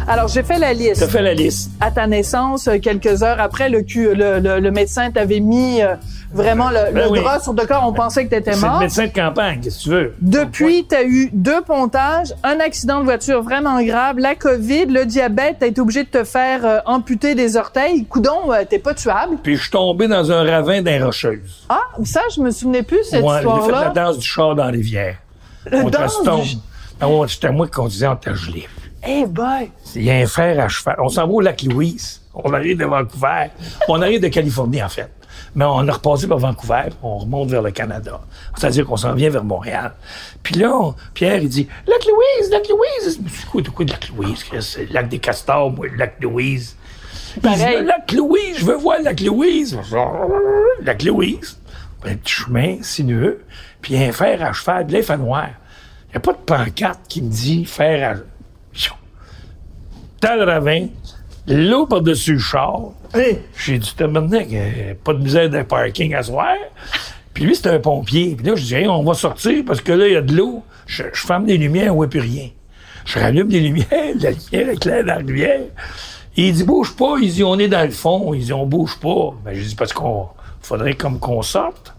[0.06, 1.00] Alors, j'ai fait la liste.
[1.00, 1.70] T'as fait la liste.
[1.80, 5.94] à ta naissance, euh, quelques heures après, le, le, le, le médecin t'avait mis euh,
[6.32, 7.20] vraiment le, Ben le oui.
[7.20, 7.84] drap sur le corps.
[7.86, 8.80] On pensait que t'étais C'est le mort.
[8.80, 10.14] médecin de campagne, qu'est-ce que tu veux?
[10.20, 15.06] Depuis, tu as eu deux pontages, un accident de voiture vraiment grave, la COVID, le
[15.06, 18.04] diabète, tu été obligé de te faire euh, amputer des orteils.
[18.04, 19.36] Coudon, euh, t'es pas tuable.
[19.42, 21.64] Puis je suis tombé dans un ravin d'un rocheuse.
[21.70, 23.90] Ah, ça, je me souvenais plus, cette Ouais, j'ai fait la histoire-là.
[23.90, 25.16] danse du char dans la rivière.
[25.72, 26.58] on te danse du-
[27.00, 28.68] Ah ouais, C'était moi qui conduisais en t'a gelé.
[29.06, 29.70] Eh boy!
[29.94, 30.96] Il y a un frère à cheval.
[30.98, 32.20] On s'en va au lac Louise.
[32.34, 33.46] On arrive de Vancouver.
[33.88, 35.10] On arrive de Californie, en fait.
[35.54, 38.20] Mais on a repassé par Vancouver, puis on remonte vers le Canada.
[38.56, 39.92] C'est-à-dire qu'on s'en vient vers Montréal.
[40.42, 43.20] Puis là, on- Pierre, il dit Lac Louise, Lac Louise.
[43.28, 44.44] C'est quoi, quoi, de Lac Louise?
[44.60, 46.76] C'est le lac des castors, moi, lac Louise.
[47.34, 47.78] Dit, Pareil.
[47.80, 49.78] Le lac Louise, je veux voir lac Louise.
[50.82, 51.56] Lac Louise.
[52.04, 53.44] Un petit chemin sinueux.
[53.80, 55.48] Puis il y a un fer à cheval, de noir.
[56.08, 58.14] Il n'y a pas de pancarte qui me dit fer à.
[60.24, 60.86] Dans le ravin,
[61.46, 62.80] l'eau par-dessus le char.
[63.12, 66.54] Hey, J'ai dit, tabarnak, euh, pas de misère d'un parking à soir.
[67.34, 68.34] Puis lui, c'était un pompier.
[68.34, 70.34] Puis là, je dis, Hey, on va sortir parce que là, il y a de
[70.34, 70.62] l'eau.
[70.86, 72.48] Je, je ferme les lumières, on voit plus rien.
[73.04, 73.86] Je rallume les lumières,
[74.18, 75.60] la lumière éclaire dans la rivière.
[76.38, 77.16] Et il dit, bouge pas.
[77.20, 78.32] Il dit, on est dans le fond.
[78.32, 79.34] Il dit, on bouge pas.
[79.44, 80.28] Ben, j'ai dit, parce qu'on
[80.62, 81.92] faudrait comme qu'on sorte.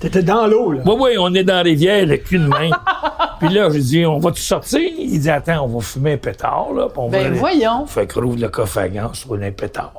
[0.00, 0.82] T'étais dans l'eau, là.
[0.86, 2.70] Oui, oui, on est dans la rivière, le cul de main.
[3.40, 4.80] puis là, j'ai dit, on va-tu sortir?
[4.98, 6.86] Il dit, attends, on va fumer un pétard, là.
[6.88, 7.86] puis on Ben, va aller- voyons.
[7.86, 9.92] Fait qu'on ouvre le coffre à gants, on un pétard.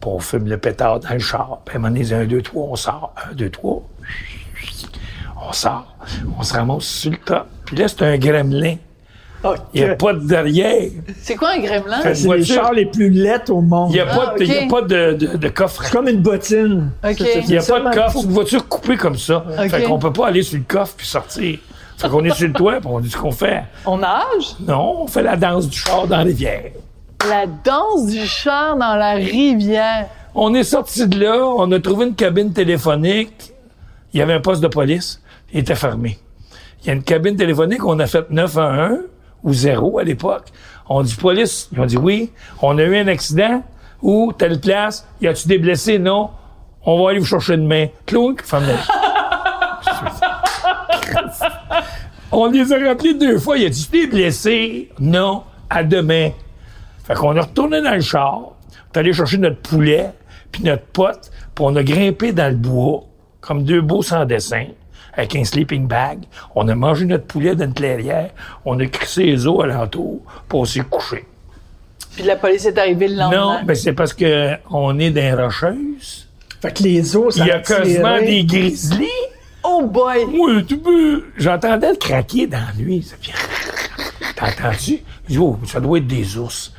[0.00, 1.60] Puis on fume le pétard dans le char.
[1.64, 3.14] Puis à un moment donné, un, deux, trois, on sort.
[3.30, 3.82] Un, deux, trois.
[5.46, 5.94] On sort.
[6.38, 7.46] On se ramasse sur le top.
[7.66, 8.76] Puis là, c'est un gremlin.
[9.72, 10.90] Il n'y a pas de derrière.
[11.22, 12.00] C'est quoi un gremlin?
[12.14, 13.90] C'est les chars les plus lettres au monde.
[13.90, 14.70] Il n'y a, Ah, pas de- il y a ok.
[14.70, 15.82] pas de, de, de coffre.
[15.84, 16.90] C'est comme une bottine.
[17.04, 18.18] Il n'y a pas de coffre.
[18.18, 19.44] C'est une voiture coupée comme ça.
[19.68, 21.58] Fait qu'on peut pas aller sur le coffre puis sortir.
[21.96, 23.62] Fait qu'on est sur le toit puis on dit ce qu'on fait.
[23.86, 24.56] On nage?
[24.66, 26.62] Non, on fait la danse du char dans la rivière.
[27.28, 30.06] La danse du char dans la rivière.
[30.34, 33.52] On est sorti de là, on a trouvé une cabine téléphonique.
[34.14, 35.20] Il y avait un poste de police.
[35.52, 36.18] Il était fermé.
[36.82, 39.00] Il y a une cabine téléphonique, on a fait 911
[39.42, 40.48] ou 0 à l'époque.
[40.88, 41.68] On dit police.
[41.72, 42.30] Ils ont dit oui.
[42.62, 43.62] On a eu un accident.
[44.02, 45.06] Où, telle place.
[45.20, 45.98] Y a-tu des blessés?
[45.98, 46.30] Non.
[46.84, 47.88] On va aller vous chercher demain.
[48.06, 48.64] Clunk, femme
[52.32, 53.58] On les a rappelés deux fois.
[53.58, 54.90] Il a dit, des blessés?
[54.98, 55.42] Non.
[55.68, 56.30] À demain.
[57.10, 58.52] Fait qu'on est retourné dans le char, on
[58.94, 60.10] est allé chercher notre poulet,
[60.52, 63.02] puis notre pote, puis on a grimpé dans le bois,
[63.40, 64.66] comme deux beaux sans dessin,
[65.14, 66.20] avec un sleeping bag.
[66.54, 68.30] On a mangé notre poulet dans une clairière,
[68.64, 70.20] on a crissé les os alentour,
[70.52, 71.24] on s'est couché.
[72.14, 73.60] Puis la police est arrivée le lendemain.
[73.60, 76.28] Non, ben c'est parce que on est dans les rocheuses.
[76.60, 79.06] Fait que les os, ça Il y a quasiment des grizzlies.
[79.62, 80.24] Oh boy!
[80.24, 81.24] Oui, tu peux.
[81.36, 83.02] J'entendais le craquer dans la nuit.
[83.02, 83.32] Ça fait...
[84.34, 85.00] T'entends-tu?
[85.26, 86.72] Je dis, oh, ça doit être des ours.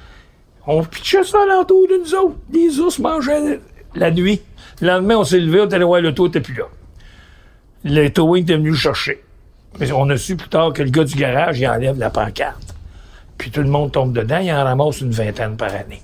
[0.66, 2.36] On pitchait ça alentour de nous autres.
[2.52, 3.60] Les ours mangeaient
[3.96, 4.42] la nuit.
[4.82, 6.66] Le lendemain, on s'est levé, on est allé voir le taux, n'était plus là.
[7.84, 9.24] Le towing était venu le chercher.
[9.80, 12.76] Mais on a su plus tard que le gars du garage, il enlève la pancarte.
[13.38, 16.02] Puis tout le monde tombe dedans, il en ramasse une vingtaine par année.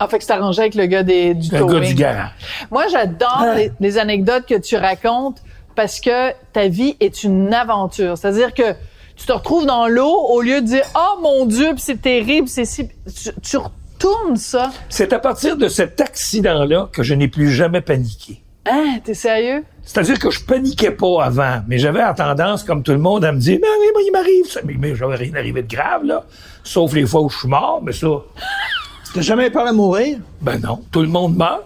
[0.00, 1.80] Ah, fait que c'est arrangé avec le gars des, du Le towing.
[1.80, 2.30] gars du garage.
[2.70, 5.42] Moi, j'adore les, les anecdotes que tu racontes
[5.74, 8.16] parce que ta vie est une aventure.
[8.16, 8.72] C'est-à-dire que
[9.16, 12.48] tu te retrouves dans l'eau au lieu de dire oh mon Dieu, puis c'est terrible,
[12.48, 14.70] c'est si tu, tu retournes ça.
[14.88, 18.40] C'est à partir de cet accident-là que je n'ai plus jamais paniqué.
[18.66, 19.64] Hein, t'es sérieux?
[19.90, 23.32] C'est-à-dire que je paniquais pas avant, mais j'avais la tendance, comme tout le monde, à
[23.32, 24.60] me dire, mais oui, mais il m'arrive ça.
[24.62, 26.24] Mais, mais j'avais rien arrivé de grave, là.
[26.62, 28.06] Sauf les fois où je suis mort, mais ça,
[29.14, 30.18] T'as jamais peur de mourir?
[30.42, 30.82] ben non.
[30.92, 31.62] Tout le monde meurt.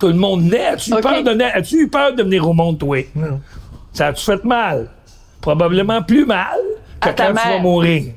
[0.00, 0.66] Tout le monde naît.
[0.66, 1.02] As-tu eu Ok.
[1.02, 1.56] peur de naître?
[1.56, 2.98] As-tu eu peur de venir au monde, toi?
[3.14, 3.40] Non.
[3.92, 4.90] Ça a-tu fait mal?
[5.40, 6.58] Probablement plus mal
[7.00, 7.62] que À quand tu vas mère.
[7.62, 8.12] mourir.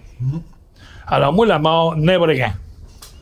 [1.08, 2.52] Alors, moi, la mort, n'importe quand.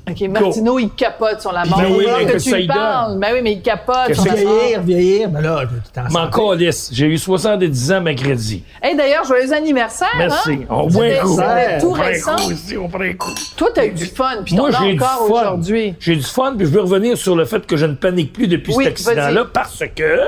[0.09, 1.79] OK, Martineau, il capote sur la mort.
[1.81, 3.19] Ben oui, Il faut mais que que tu lui parles.
[3.19, 4.53] Ben oui, mais il capote Qu'est-ce sur la mort.
[4.59, 6.89] Vieillir, vieillir, mais là, t'es en M'en calisse.
[6.93, 8.63] J'ai eu 70 ans mercredi.
[8.81, 10.07] Hey, d'ailleurs, joyeux anniversaire.
[10.17, 10.51] Merci.
[10.61, 10.65] Hein?
[10.69, 11.35] On C'était- un coup.
[11.81, 12.35] Tout On récent.
[12.37, 13.31] coup ici, on prend un coup.
[13.57, 15.33] Toi, t'as eu du fun, puis t'en as encore fun.
[15.33, 15.95] aujourd'hui.
[15.99, 18.47] J'ai du fun, puis je veux revenir sur le fait que je ne panique plus
[18.47, 20.19] depuis Oui, cet accident-là parce que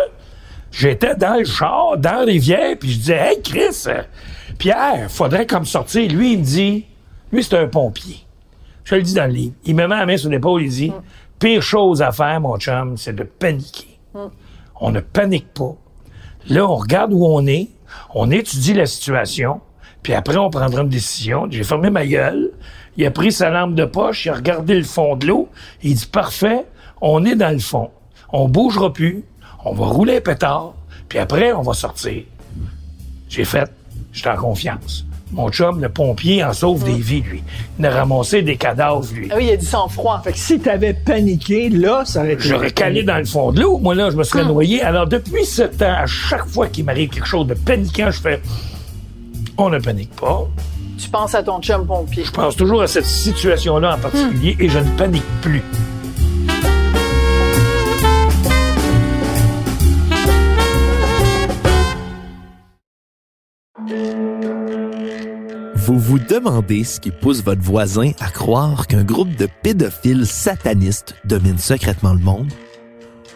[0.72, 4.02] j'étais dans le char, dans la rivière, puis je disais, hey Chris, euh,
[4.58, 6.12] Pierre, faudrait comme sortir.
[6.12, 6.86] Lui, il me dit,
[7.32, 8.18] lui, c'est un pompier.
[8.90, 9.54] Je le dis dans le livre.
[9.66, 10.92] Il me met la main sur l'épaule, il dit,
[11.38, 14.00] pire chose à faire, mon chum, c'est de paniquer.
[14.82, 15.76] On ne panique pas.
[16.48, 17.70] Là, on regarde où on est,
[18.16, 19.62] on étudie la situation,
[20.02, 21.46] puis après, on prendra une décision.
[21.52, 22.50] J'ai fermé ma gueule.
[22.98, 25.50] Il a pris sa lampe de poche, il a regardé le fond de l'eau.
[25.84, 26.66] Il dit, parfait,
[27.00, 27.92] on est dans le fond.
[28.34, 29.24] On bougera plus.
[29.66, 30.74] On va rouler un pétard,
[31.08, 32.24] puis après, on va sortir.
[33.28, 33.72] J'ai fait,
[34.12, 35.06] j'étais en confiance.
[35.32, 37.44] Mon chum, le pompier, en sauve des vies, lui.
[37.78, 39.28] Il a ramassé des cadavres, lui.
[39.32, 40.22] Ah oui, il y a du sang-froid.
[40.24, 42.44] Fait que si t'avais paniqué, là, ça aurait été...
[42.44, 43.78] J'aurais calé dans le fond de l'eau.
[43.78, 44.82] Moi, là, je me serais noyé.
[44.82, 48.42] Alors, depuis ce temps, à chaque fois qu'il m'arrive quelque chose de paniquant, je fais,
[49.58, 50.48] on ne panique pas.
[50.98, 52.24] Tu penses à ton chum pompier.
[52.26, 55.62] Je pense toujours à cette situation-là en particulier et je ne panique plus.
[65.90, 71.16] Vous vous demandez ce qui pousse votre voisin à croire qu'un groupe de pédophiles satanistes
[71.26, 72.52] domine secrètement le monde?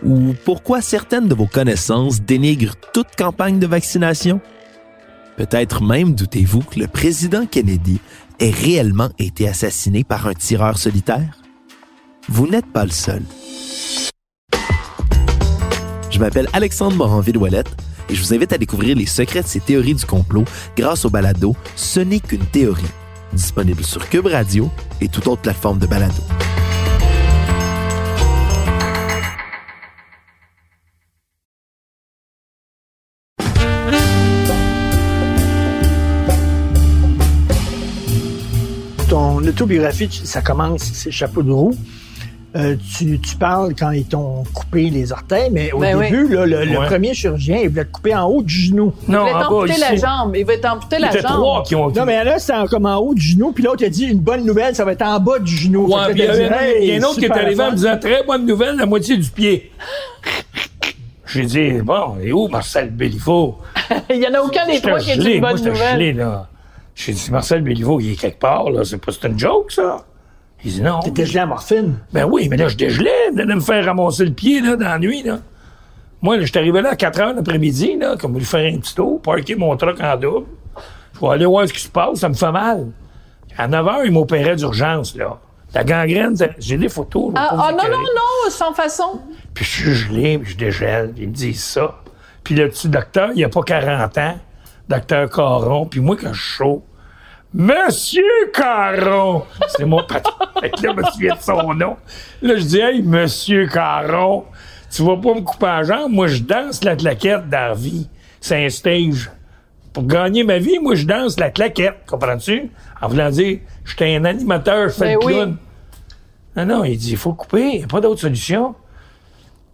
[0.06, 4.40] Ou pourquoi certaines de vos connaissances dénigrent toute campagne de vaccination?
[5.36, 8.00] Peut-être même doutez-vous que le président Kennedy
[8.40, 11.42] ait réellement été assassiné par un tireur solitaire?
[12.30, 13.24] Vous n'êtes pas le seul.
[16.12, 17.76] Je m'appelle Alexandre Moranville-Ouellette
[18.14, 20.46] et je vous invite à découvrir les secrets de ces théories du complot
[20.78, 22.84] grâce au balado Ce n'est qu'une théorie,
[23.34, 24.70] disponible sur Cube Radio
[25.02, 26.14] et toute autre plateforme de balado.
[39.10, 41.76] Ton autobiographie, ça commence, c'est chapeau de roue.
[42.56, 46.12] Euh, tu, tu parles quand ils t'ont coupé les orteils, mais au Ben oui.
[46.12, 48.94] début, là, le, premier chirurgien, il voulait te couper en haut du genou.
[49.08, 50.06] Non, il bas, t'amputer la ici.
[50.06, 50.36] jambe.
[50.36, 51.24] Il va t'amputer Il la jambe.
[51.32, 51.90] trois qui ont...
[51.90, 54.20] Non, mais là, c'était en- comme en haut du genou, puis l'autre a dit une
[54.20, 55.88] bonne nouvelle, ça va être en bas du genou.
[55.88, 57.98] Ouais, puis il y, il a Hey, un autre qui est arrivé en me disant
[58.00, 59.72] très bonne nouvelle, la moitié du pied.
[61.26, 63.58] J'ai dit, bon, et où Marcel Béliveau?
[64.12, 65.94] Il y en a aucun des trois qui est une moi, bonne j'étais nouvelle.
[65.96, 66.48] gelé, là.
[66.94, 68.84] J'ai dit, Marcel Béliveau, il est quelque part, là.
[68.86, 70.06] C'est pas, c'est une joke, ça?
[70.66, 71.00] Il dit, non.
[71.02, 71.96] T'étais gelé à morphine.
[72.14, 73.12] Ben oui, mais là, je dégelais.
[73.30, 75.40] Il venait de me faire ramasser le pied, là, dans la nuit, là.
[76.22, 78.78] Moi, là, je suis arrivé là à 4 heures l'après-midi, là, comme lui faire un
[78.78, 80.46] petit tour, parker mon truck en double.
[81.16, 82.88] Je vais aller voir ce qui se passe, ça me fait mal.
[83.58, 85.38] À 9 heures, il m'opérait d'urgence, là.
[85.74, 87.34] La gangrène, j'ai des photos.
[87.34, 89.20] là, Ah, ah, non, non, non, sans façon.
[89.54, 92.00] Puis je suis gelé, puis je dégèle, puis ils me disent ça.
[92.44, 94.38] Puis le petit docteur, il a pas 40 ans,
[94.88, 96.84] docteur Caron, puis moi, quand je suis chaud,
[97.54, 99.44] Monsieur Caron!
[99.70, 100.34] C'est mon patron.
[100.62, 101.98] Là, je me souviens de son nom.
[102.42, 104.46] Là, je dis, hey, Monsieur Caron,
[104.92, 106.12] tu vas pas me couper la jambe?
[106.12, 108.10] Moi, je danse la claquette dans la vie.
[108.42, 109.30] C'est un stage.
[109.94, 111.98] Pour gagner ma vie, moi, je danse la claquette.
[112.08, 112.72] Comprends-tu?
[113.02, 115.34] En voulant dire, j'étais un animateur, je fais Ben le oui.
[115.34, 115.58] clown.
[116.56, 118.74] Non, non, il dit, il faut couper, il n'y a pas d'autre solution.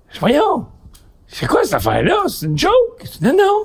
[0.10, 0.66] Je dis, Voyons,
[1.28, 2.24] c'est quoi cette affaire-là?
[2.28, 2.74] C'est une joke?
[3.22, 3.64] Non, non.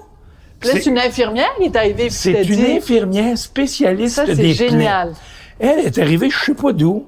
[0.72, 2.72] C'est- une infirmière qui est arrivée C'est une dit.
[2.79, 5.11] infirmière spécialiste Ça, c'est des génial.
[5.11, 5.18] plaies.
[5.70, 7.07] Elle est arrivée, je sais pas d'où.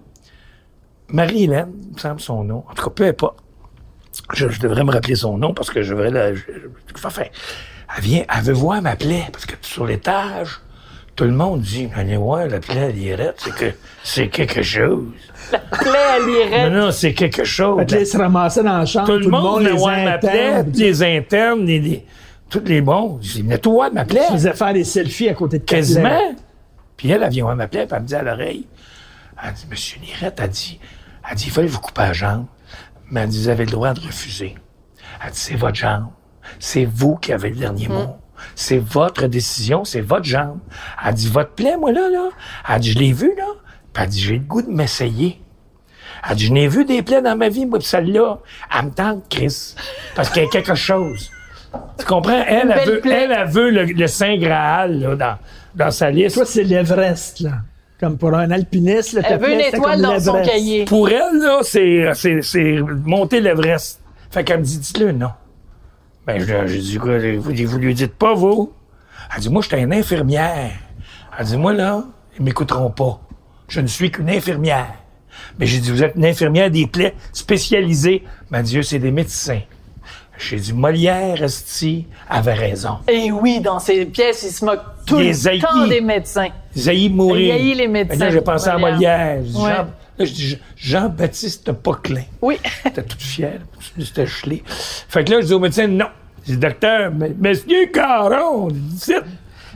[1.09, 2.65] Marie-Hélène, il me semble son nom.
[2.71, 3.37] En tout cas, peu importe.
[4.35, 6.35] Je, je devrais me rappeler son nom parce que je devrais la.
[6.35, 7.25] je- je- enfin,
[7.97, 10.61] elle vient, elle veut voir ma plaie parce que sur l'étage,
[11.15, 15.05] tout le monde dit Allez voir la plaie à l'irette, c'est que c'est quelque chose.
[15.51, 16.71] Plaît à l'irait.
[16.71, 17.79] Non, non, c'est quelque chose.
[17.89, 19.07] Là, il se ramassait dans la chambre.
[19.07, 22.05] Tout le monde venait voir ma plaie, les internes, les, les-
[22.49, 23.19] tous les bons.
[23.23, 24.23] Ils venaient tout voir ma plaie.
[24.31, 25.65] Il faisait faire des selfies à côté de.
[25.65, 26.37] Quasiment.
[26.97, 28.67] Puis elle, elle vient voir ma plaie, puis elle me dit à l'oreille,
[29.43, 30.81] elle dit, Monsieur Nirette, elle dit,
[31.29, 32.47] elle dit, il fallait vous couper la jambe.
[33.11, 34.55] Mais elle dit, vous avez le droit de refuser.
[35.25, 36.09] Elle dit, c'est votre jambe.
[36.59, 38.17] C'est vous qui avez le dernier mot.
[38.55, 40.59] C'est votre décision, c'est votre jambe.
[41.05, 42.29] Elle dit, votre plaie, moi, là, là.
[42.69, 43.45] Elle dit, je l'ai vu, là.
[43.93, 45.43] Puis elle dit, j'ai le goût de m'essayer.
[46.29, 48.39] Elle dit, je n'ai vu des plaies dans ma vie, moi, puis celle-là,
[48.75, 49.75] elle me tente, Chris.
[50.15, 51.31] Parce qu'il y a quelque chose.
[51.99, 52.43] Tu comprends?
[52.47, 55.37] Elle, elle veut, elle, elle veut le, le Saint Graal, là, dans,
[55.75, 56.37] dans sa liste.
[56.37, 57.53] Toi, c'est l'Everest, là.
[57.99, 60.85] Comme pour un alpiniste, là, Elle veut une étoile dans son cahier.
[60.85, 64.01] Pour elle, là, c'est, c'est, c'est monter l'Everest.
[64.31, 65.31] Fait qu'elle me dit, dites-le non.
[66.27, 68.73] Ben, je- j'ai dit, quoi, vous, vous lui dites pas, vous?
[69.35, 70.73] Elle dit, moi, j'étais une infirmière.
[71.39, 72.05] Elle dit, moi, là,
[72.39, 73.19] ils m'écouteront pas.
[73.69, 74.93] Je ne suis qu'une infirmière.
[75.59, 78.25] Mais j'ai dit, vous êtes une infirmière des plaies spécialisée.
[78.51, 79.61] Ben, Dieu, c'est des médecins.
[80.39, 82.99] J'ai dit, Molière, Esti, avait raison.
[83.09, 86.49] Et oui, dans ces pièces, il se moque tout Les le temps des médecins.
[86.77, 87.55] Zaï mourir.
[87.77, 89.39] Les médecins, Là, j'ai pensé à Molière.
[89.43, 89.71] J'ai dit, Ouais.
[89.71, 89.87] Jean-
[90.19, 92.23] là, je dis, Jean-Baptiste Poquelin.
[92.43, 92.59] Oui.
[92.85, 93.61] J'étais toute fière.
[93.99, 94.63] C'était gelé.
[94.67, 96.07] Fait que là, je dis au médecin, non.
[96.47, 98.69] Je dis, docteur, mais, monsieur Caron.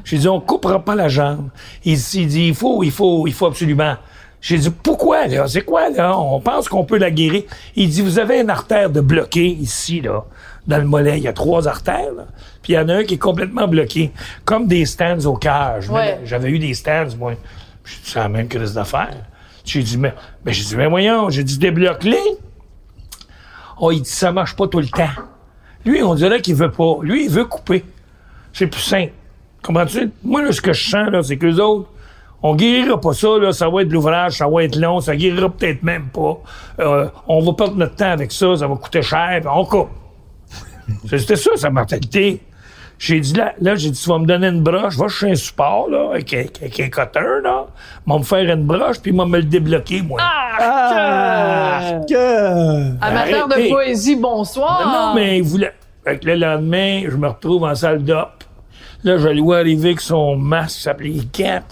[0.05, 1.49] J'ai dit, on coupera pas la jambe.
[1.85, 3.97] Il, il dit, il faut, il faut, il faut absolument.
[4.41, 5.47] J'ai dit, pourquoi, là?
[5.47, 6.19] C'est quoi, là?
[6.19, 7.43] On pense qu'on peut la guérir.
[7.77, 10.25] Il dit, vous avez une artère de bloquée ici, là,
[10.67, 11.19] dans le mollet.
[11.19, 12.27] Il y a trois artères, là.
[12.63, 14.13] Puis il y en a un qui est complètement bloqué.
[14.45, 15.79] Comme des stands au cœur.
[15.91, 16.21] Ouais.
[16.25, 17.35] J'avais eu des stands, moi.
[17.85, 19.17] C'est la même crise d'affaires.
[19.65, 22.39] J'ai dit, mais, mais j'ai dit, mais voyons, j'ai dit, débloque-les.
[23.79, 25.09] Oh, il dit ça marche pas tout le temps.
[25.85, 26.97] Lui, on dirait qu'il veut pas.
[27.03, 27.85] Lui, il veut couper.
[28.53, 29.13] C'est plus simple.
[29.63, 30.11] Comprends-tu?
[30.23, 31.89] Moi, là, ce que je sens, là, c'est qu'eux autres,
[32.43, 35.15] on guérira pas ça, là, ça va être de l'ouvrage, ça va être long, ça
[35.15, 36.39] guérira peut-être même pas.
[36.79, 39.91] Euh, on va perdre notre temps avec ça, ça va coûter cher, on coupe.
[41.09, 42.43] C'était ça, sa mentalité.
[42.99, 45.35] J'ai dit, là, là j'ai dit, tu vas me donner une broche, va chez un
[45.35, 47.67] support, là, avec, un- avec un cutter, là,
[48.07, 50.21] va me faire une broche, puis il va me le débloquer, moi.
[50.23, 53.03] Ah, que...
[53.03, 54.83] Amateur de poésie, bonsoir.
[54.87, 55.73] Non, non, mais il voulait.
[56.05, 58.45] Fait que le lendemain, je me retrouve en salle d'op.
[59.03, 61.65] Là, je le vois arriver avec son masque, ça s'appelait Gap,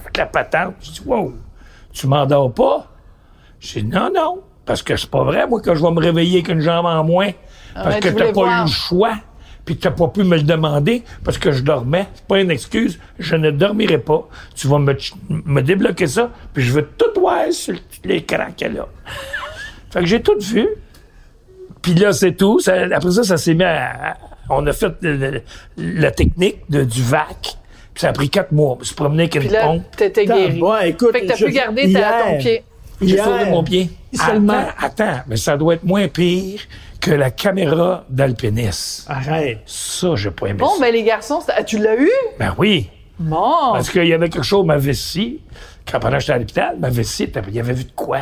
[0.00, 0.74] avec la patente.
[0.80, 1.34] Je dis, wow,
[1.92, 2.86] tu m'endors pas?
[3.60, 6.38] Je dis, non, non, parce que c'est pas vrai, moi, que je vais me réveiller
[6.38, 7.30] avec une jambe en moins.
[7.82, 8.60] Parce ouais, que tu t'as pas voir.
[8.62, 9.14] eu le choix,
[9.64, 12.06] puis t'as pas pu me le demander, parce que je dormais.
[12.14, 14.28] C'est pas une excuse, je ne dormirai pas.
[14.54, 14.94] Tu vas me,
[15.28, 18.86] me débloquer ça, puis je veux tout voir sur l'écran qu'elle a.
[19.90, 20.68] Fait que j'ai tout vu.
[21.82, 22.58] Puis là, c'est tout.
[22.60, 24.16] Ça- après ça, ça s'est mis à, à-
[24.50, 25.42] On a fait le- le-
[25.76, 27.56] la technique de, du VAC.
[27.94, 28.78] Puis ça a pris quatre mois.
[28.82, 29.82] Se promener avec une pompe.
[29.96, 30.58] t'étais guéri.
[30.60, 32.62] Bon, écoute, fait que t'as je- pu garder ta, ton pied.
[33.02, 33.90] J'ai sauvé mon pied.
[34.16, 34.52] Seulement.
[34.78, 36.60] Attends, attends, mais ça doit être moins pire
[37.00, 39.06] que la caméra d'alpiniste.
[39.08, 39.60] Arrête.
[39.66, 40.80] Ça, j'ai pas aimé Bon, ça.
[40.80, 42.10] ben les garçons, ah, tu l'as eu?
[42.38, 42.90] Ben oui.
[43.18, 43.72] Bon.
[43.72, 45.40] Parce qu'il y avait quelque chose, ma vessie,
[45.90, 48.20] quand pendant que j'étais à l'hôpital, ma vessie, il y avait vu de quoi?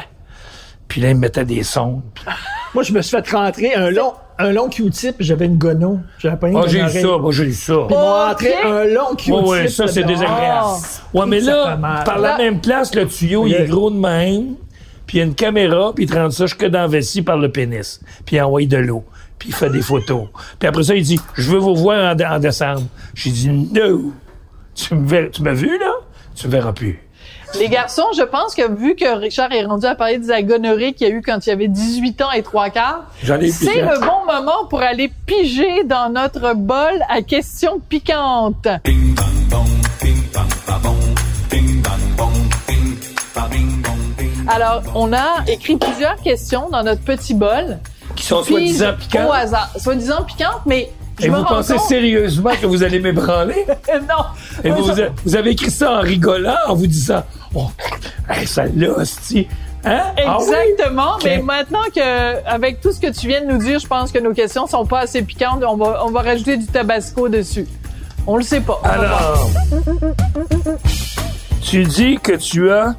[0.86, 2.02] Puis là, il me mettait des sondes.
[2.14, 2.24] Puis-
[2.74, 6.00] Moi, je me suis fait rentrer un long, un long Q-tip, j'avais une gono.
[6.18, 7.74] J'avais pas une Moi, j'ai eu ça, moi, j'ai eu ça.
[7.74, 8.64] Rentré Ok.
[8.64, 9.32] un long Q-tip.
[9.34, 10.66] Oui, oui, ça, c'est désagréable.
[11.14, 11.20] Oh.
[11.20, 14.56] Ouais, mais là, par la même place, le tuyau, il est gros de même,
[15.06, 17.22] puis il y a une caméra, puis il te rentre ça jusque dans la vessie
[17.22, 19.04] par le pénis, puis il envoie de l'eau,
[19.38, 20.28] puis il fait des photos.
[20.58, 22.82] Puis après ça, il dit, je veux vous voir en, en décembre.
[23.14, 24.12] J'ai dit, no.
[24.74, 25.92] Tu m'as vu, là?
[26.34, 27.00] tu me verras plus.
[27.58, 31.08] Les garçons, je pense que vu que Richard est rendu à parler des agonorrhées qu'il
[31.08, 34.66] y a eu quand il avait 18 ans et trois quarts, c'est le bon moment
[34.68, 38.66] pour aller piger dans notre bol à questions piquantes.
[44.46, 47.78] Alors, on a écrit plusieurs questions dans notre petit bol.
[48.14, 49.28] Qui sont soi-disant piquants.
[49.28, 49.70] Au hasard.
[49.78, 51.88] Soi-disant piquantes, mais je Et me vous pensez compte...
[51.88, 53.64] sérieusement que vous allez m'ébranler?
[54.08, 54.24] non.
[54.62, 57.22] Et vous, avez écrit ça en rigolant, en vous disant,
[57.54, 57.68] oh,
[58.28, 59.48] hey, ça là, hostie.
[59.84, 60.02] Hein?
[60.26, 60.54] Ah oui?
[60.70, 61.16] Exactement.
[61.24, 64.18] Mais maintenant que, avec tout ce que tu viens de nous dire, je pense que
[64.18, 65.62] nos questions sont pas assez piquantes.
[65.66, 67.66] On va, on va rajouter du tabasco dessus.
[68.26, 68.80] On le sait pas.
[68.84, 69.50] Alors,
[71.62, 72.94] tu dis que tu as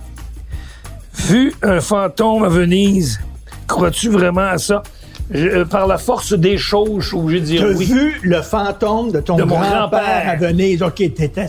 [1.25, 3.19] vu un fantôme à Venise.
[3.67, 4.83] Crois-tu vraiment à ça?
[5.31, 7.85] Je- euh, par la force des choses, je suis obligé de dire oui.
[7.85, 10.29] vu le fantôme de ton De mon grand-père grand-père.
[10.29, 10.83] à Venise?
[10.83, 11.47] OK, t'étais.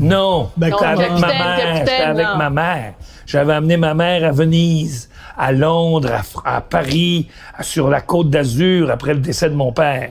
[0.00, 1.56] Non, Ben, Non, j'étais avec capitaine, ma mère.
[1.56, 2.36] capitaine, J'étais avec non.
[2.36, 2.92] ma mère.
[3.26, 5.08] J'avais amené ma mère à Venise,
[5.38, 9.54] à Londres, à, Fr- à Paris, à- sur la côte d'Azur après le décès de
[9.54, 10.10] mon père.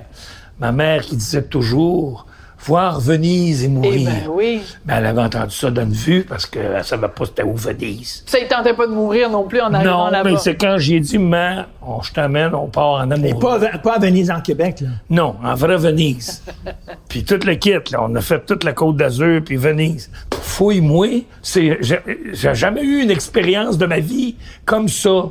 [0.60, 2.26] Ma mère qui disait toujours
[2.64, 4.10] voir Venise et Eh mourir.
[4.10, 4.62] ben oui.
[4.86, 8.24] Mais elle avait entendu ça d'une vue parce qu'elle savait pas c'était où Venise.
[8.28, 10.30] Ça, il tentait pas de mourir non plus en arrivant Non, là-bas.
[10.32, 13.26] mais c'est quand j'ai dit, maman, on, je t'amène, on part en amour.
[13.26, 14.90] Et pas, à- pas à Venise, en Québec, là.
[15.10, 16.44] Non, en vrai Venise.
[17.10, 20.12] puis tout le kit, là, on a fait toute la Côte d'Azur, puis Venise.
[20.42, 22.00] Fouille-moi, c'est, j'ai,
[22.34, 25.24] j'ai jamais eu une expérience de ma vie comme ça.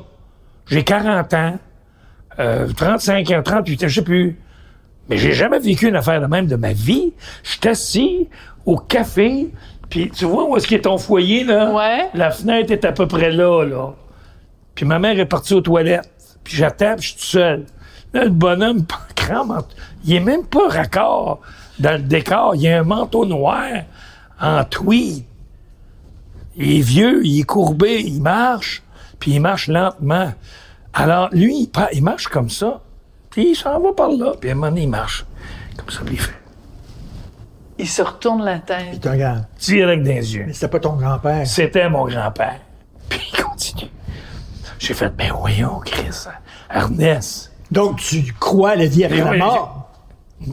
[0.66, 1.58] J'ai 40 ans,
[2.38, 4.36] euh, 35 ans, 38 ans, je sais plus.
[5.10, 7.12] Mais j'ai jamais vécu une affaire de même de ma vie.
[7.42, 8.28] Je suis assis
[8.64, 9.50] au café,
[9.88, 11.72] puis tu vois où est-ce qu'il est ton foyer, là?
[11.72, 12.08] Ouais.
[12.14, 13.92] La fenêtre est à peu près là, là.
[14.76, 16.08] Puis ma mère est partie aux toilettes.
[16.44, 17.66] Puis j'attends, puis je suis tout seul.
[18.14, 18.84] Là, le bonhomme,
[19.46, 19.74] manteau.
[20.04, 21.40] Il est même pas raccord
[21.78, 22.54] dans le décor.
[22.54, 23.66] Il a un manteau noir
[24.40, 25.24] en tweed.
[26.56, 28.82] Il est vieux, il est courbé, il marche,
[29.18, 30.32] puis il marche lentement.
[30.92, 32.80] Alors, lui, il marche comme ça,
[33.30, 35.24] puis il s'en va par là, puis à un moment donné, il marche.
[35.76, 36.32] Comme ça, puis il fait
[37.78, 38.90] Il se retourne la tête.
[38.90, 39.46] Puis tu regardes.
[39.58, 40.44] direct dans les yeux.
[40.46, 41.46] Mais c'était pas ton grand-père.
[41.46, 42.60] C'était mon grand-père.
[43.08, 43.90] Puis il continue.
[44.78, 46.26] J'ai fait, ben voyons, Chris,
[46.74, 49.76] Ernest, Donc, tu crois à la vie après Mais la mort?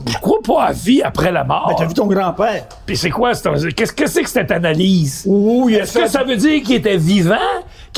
[0.06, 1.66] je crois pas à vie après la mort.
[1.68, 2.66] Mais t'as vu ton grand-père?
[2.84, 5.24] Puis c'est quoi, c'est- qu'est-ce que c'est que cette analyse?
[5.26, 7.36] Oui, il a Est-ce que ça veut dire qu'il était vivant,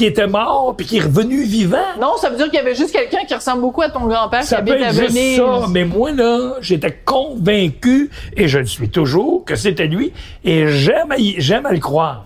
[0.00, 1.76] qu'il était mort, puis qu'il est revenu vivant?
[2.00, 4.40] Non, ça veut dire qu'il y avait juste quelqu'un qui ressemble beaucoup à ton grand-père
[4.40, 5.36] qui habite à juste Venise.
[5.36, 10.68] ça, mais moi, là, j'étais convaincu, et je le suis toujours, que c'était lui, et
[10.68, 12.24] j'aime à, j'aime à le croire.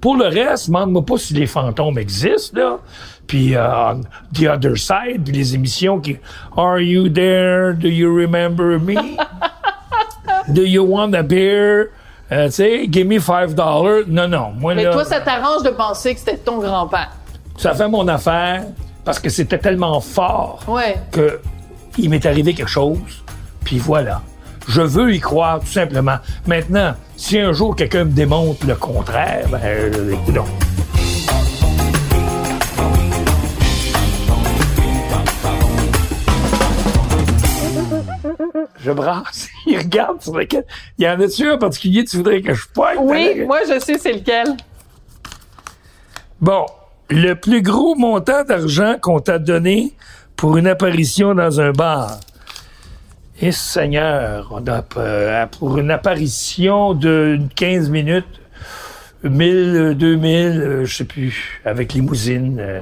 [0.00, 2.78] Pour le reste, demande-moi pas si les fantômes existent, là.
[3.26, 3.94] Puis euh,
[4.34, 6.16] The Other Side, puis les émissions qui
[6.56, 7.74] Are you there?
[7.74, 8.96] Do you remember me?
[10.48, 11.90] Do you want a beer?
[12.32, 14.04] Euh, tu sais, give me five dollars.
[14.08, 14.52] Non, non.
[14.58, 17.10] Moi, Mais là, toi, ça t'arrange de penser que c'était ton grand-père.
[17.56, 18.64] ça fait mon affaire
[19.04, 20.96] parce que c'était tellement fort Ouais.
[21.12, 21.40] que
[21.98, 22.98] il m'est arrivé quelque chose,
[23.64, 24.22] puis voilà.
[24.66, 26.16] Je veux y croire, tout simplement.
[26.46, 30.36] Maintenant, si un jour quelqu'un me démontre le contraire, ben, euh, écoute
[38.84, 40.64] Je brasse, il regarde sur lequel.
[40.98, 42.98] Il y en a-tu un en particulier tu voudrais que je pointe?
[43.00, 44.56] Oui, moi, je sais c'est lequel.
[46.40, 46.66] Bon,
[47.08, 49.94] le plus gros montant d'argent qu'on t'a donné
[50.36, 52.18] pour une apparition dans un bar.
[53.40, 58.40] Et Seigneur, on a euh, pour une apparition de 15 minutes,
[59.22, 62.80] 1000, 2000, euh, je sais plus, avec limousine, euh,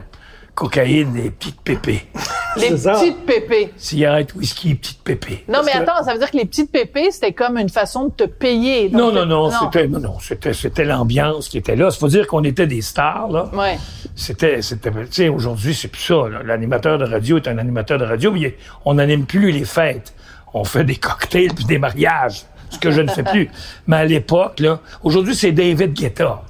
[0.55, 2.07] cocaïne et petites pépées.
[2.57, 3.73] Les petites pépées.
[3.77, 5.45] Cigarette, whisky, petites pépées.
[5.49, 8.11] Non, mais attends, ça veut dire que les petites pépées, c'était comme une façon de
[8.13, 8.91] te payer.
[8.91, 11.89] Non, non, non, c'était, non, non, c'était, c'était l'ambiance qui était là.
[11.93, 13.51] Il faut dire qu'on était des stars, là.
[13.55, 13.79] Ouais.
[14.15, 16.29] C'était, c'était, tu sais, aujourd'hui, c'est plus ça.
[16.29, 16.43] là.
[16.45, 20.13] L'animateur de radio est un animateur de radio, mais on n'anime plus les fêtes.
[20.55, 23.51] On fait des cocktails puis des mariages, ce que je ne fais plus.
[23.87, 26.43] Mais à l'époque, là, aujourd'hui, c'est David Guetta.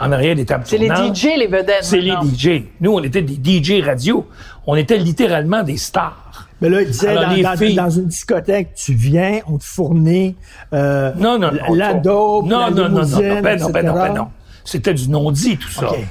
[0.00, 0.88] En arrière des tables C'est les.
[0.88, 1.82] DJ, les vedettes.
[1.82, 2.12] C'est les.
[2.12, 2.64] DJ.
[2.80, 4.26] Nous, on était des DJ radio.
[4.66, 6.48] On était littéralement des stars.
[6.60, 9.64] Mais là, il disait, Alors, dans, dans- filles- dans une discothèque, tu viens, on te
[9.64, 10.34] fournit
[10.72, 11.74] euh, Non, non, non.
[11.74, 14.28] la dope, non, la non, non, non, non, ben non, ben non, ben non.
[14.64, 15.90] C'était du non-dit, tout ça.
[15.90, 15.98] OK.
[15.98, 16.06] Tu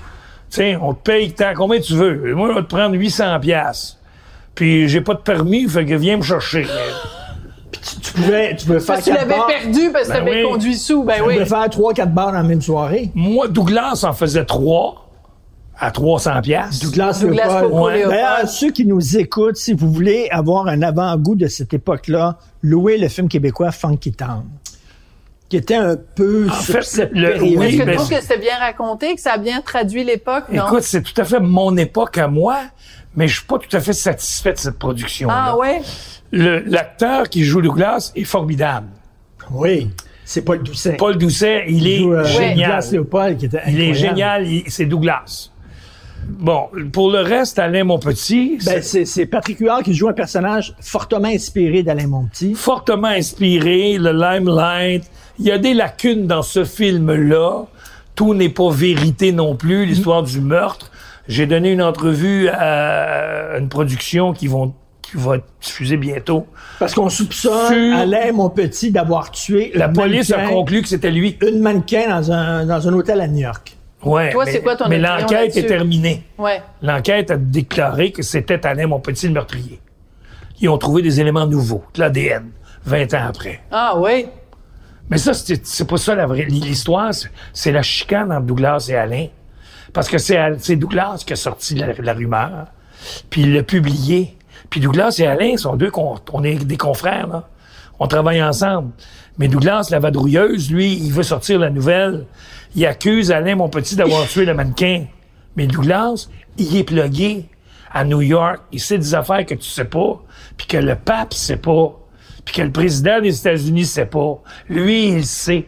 [0.50, 2.36] sais, on te paye tant, combien tu veux?
[2.36, 3.98] Moi, je vais te prendre 800 pièces.
[4.54, 6.68] Puis j'ai pas de permis, fait que viens me chercher.
[8.02, 9.48] Tu pouvais, tu pouvais faire Parce que tu l'avais bars.
[9.48, 10.50] perdu parce que Ben t'avais oui.
[10.52, 11.04] conduit sous.
[11.04, 11.34] Ben Tu oui.
[11.34, 13.12] pouvais faire trois, quatre bars dans la même soirée.
[13.16, 15.10] Moi, Douglas en faisait trois
[15.78, 16.80] à 300 pièces.
[16.80, 17.72] Douglas, Douglas Leopold.
[17.72, 18.06] Coco Ouais.
[18.08, 22.98] D'ailleurs, ceux qui nous écoutent, si vous voulez avoir un avant-goût de cette époque-là, louez
[22.98, 24.44] le film québécois Funky Town.
[25.50, 27.58] qui était un peu En fait, cette le- période.
[27.60, 30.04] oui, que mais tu trouves c'est- que c'était bien raconté, que ça a bien traduit
[30.04, 30.46] l'époque?
[30.52, 30.66] Non.
[30.66, 32.58] Écoute, c'est tout à fait mon époque à moi,
[33.16, 35.34] mais je suis pas tout à fait satisfait de cette production-là.
[35.50, 35.82] ah ouais?
[36.34, 38.88] Le- L'acteur qui joue Douglas est formidable.
[39.52, 39.90] Oui,
[40.26, 40.94] c'est Paul Doucet.
[40.98, 42.84] Paul Doucet, il est joue, euh, génial.
[42.92, 45.50] Léopold, qui était Il est génial, c'est Douglas.
[46.26, 51.28] Bon, pour le reste, Alain Monpetit, Ben, c'est Patrick Huard qui joue un personnage fortement
[51.28, 52.54] inspiré d'Alain Monpetit.
[52.56, 55.04] fortement inspiré, le limelight.
[55.38, 57.66] Il y a des lacunes dans ce film-là.
[58.16, 60.92] Tout n'est pas vérité non plus, l'histoire du meurtre.
[61.28, 64.74] J'ai donné une entrevue à une production qui vont
[65.04, 66.48] qui va être diffusée bientôt.
[66.80, 71.38] Parce qu'on soupçonne Sur- Alain Monpetit d'avoir tué La police a conclu que c'était lui.
[71.46, 73.78] une mannequin dans un, dans un hôtel à New York.
[74.04, 76.24] Ouais, Toi, mais, c'est quoi ton Mais l'enquête est terminée.
[76.38, 76.62] Ouais.
[76.82, 79.80] L'enquête a déclaré que c'était Alain Monpetit le meurtrier.
[80.60, 82.50] Ils ont trouvé des éléments nouveaux, de l'ADN,
[82.86, 83.62] 20 ans après.
[83.72, 84.26] Ah oui.
[85.10, 86.46] Mais ça, c'est pas ça la vraie.
[86.46, 87.12] L'histoire,
[87.54, 89.28] c'est- la chicane entre Douglas et Alain.
[89.94, 92.66] Parce que c'est Douglas qui a sorti la, la rumeur,
[93.30, 94.38] puis il l'a publié.
[94.74, 97.48] Puis Douglas et Alain sont deux, on est des confrères, là.
[98.00, 98.90] On travaille ensemble.
[99.38, 102.26] Mais Douglas, la vadrouilleuse, lui, il veut sortir la nouvelle.
[102.74, 105.06] Il accuse Alain, mon petit, d'avoir tué le mannequin.
[105.56, 107.46] Mais Douglas, il est plugué
[107.92, 108.62] à New York.
[108.72, 110.20] Il sait des affaires que tu sais pas,
[110.58, 111.96] puis que le pape sait pas,
[112.44, 114.42] puis que le président des États-Unis sait pas.
[114.70, 115.68] Lui, il sait.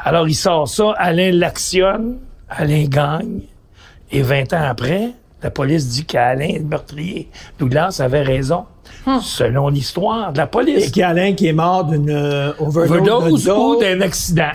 [0.00, 2.18] Alors, il sort ça, Alain l'actionne,
[2.48, 3.42] Alain gagne,
[4.10, 5.12] et 20 ans après,
[5.42, 7.28] la police dit qu'Alain est le meurtrier.
[7.58, 8.64] Douglas avait raison,
[9.22, 10.90] selon l'histoire de la Et police.
[10.90, 14.50] qu'il y a Alain qui est mort d'une euh, overdose, Overdose ou d'un accident.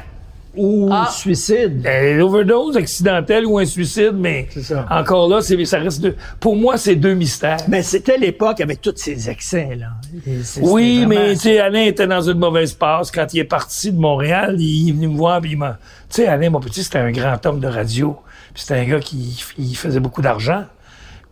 [0.58, 1.08] ou Ah.
[1.10, 1.86] suicide.
[1.88, 4.50] Euh, L'overdose accidentelle ou un suicide, mais
[4.90, 6.16] encore là, ça reste deux.
[6.42, 7.60] Pour moi, c'est deux mystères.
[7.70, 9.88] Mais c'était l'époque avec tous ces excès, là.
[10.28, 13.12] Et Oui, mais tu sais, Alain était dans une mauvaise passe.
[13.12, 15.78] Quand il est parti de Montréal, il est venu me voir, puis il m'a...
[16.10, 18.18] Tu sais, Alain, mon petit, c'était un grand homme de radio.
[18.56, 20.66] C'était un gars qui il faisait beaucoup d'argent.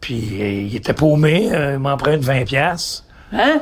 [0.01, 3.05] Puis euh, il était paumé, euh, il m'emprunte 20 pièces.
[3.33, 3.61] Hein?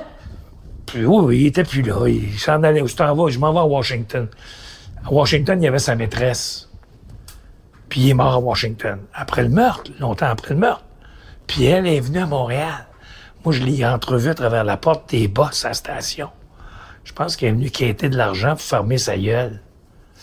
[0.85, 2.07] Puis oui, il était plus là.
[2.07, 2.81] Il s'en allait.
[2.81, 3.31] Où je t'en vais?
[3.31, 4.27] Je m'en vais à Washington.
[5.05, 6.69] À Washington, il y avait sa maîtresse.
[7.89, 8.99] Puis il est mort à Washington.
[9.13, 10.83] Après le meurtre, longtemps après le meurtre.
[11.47, 12.87] Puis elle est venue à Montréal.
[13.43, 16.29] Moi, je l'ai entrevue à travers la porte des boss à la station.
[17.03, 19.61] Je pense qu'elle est venue quêter de l'argent pour fermer sa gueule.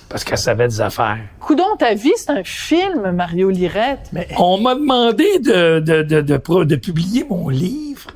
[0.09, 1.18] Parce qu'elle savait des affaires.
[1.40, 4.11] Coudon, ta vie, c'est un film, Mario Lirette.
[4.12, 8.09] Mais On m'a demandé de, de, de, de, publier mon livre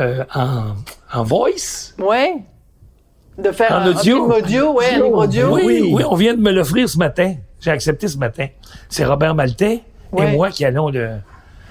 [0.00, 0.74] euh, en,
[1.12, 1.94] en voice.
[1.98, 2.34] Ouais.
[3.38, 4.02] De faire En un, un audio.
[4.02, 5.54] film audio, ouais, un livre audio.
[5.54, 5.90] Oui, Oui.
[5.94, 7.34] oui, on vient de me l'offrir ce matin.
[7.60, 8.46] J'ai accepté ce matin.
[8.88, 9.82] C'est Robert Maltais
[10.12, 10.28] Ouais.
[10.32, 11.16] et moi qui allons le,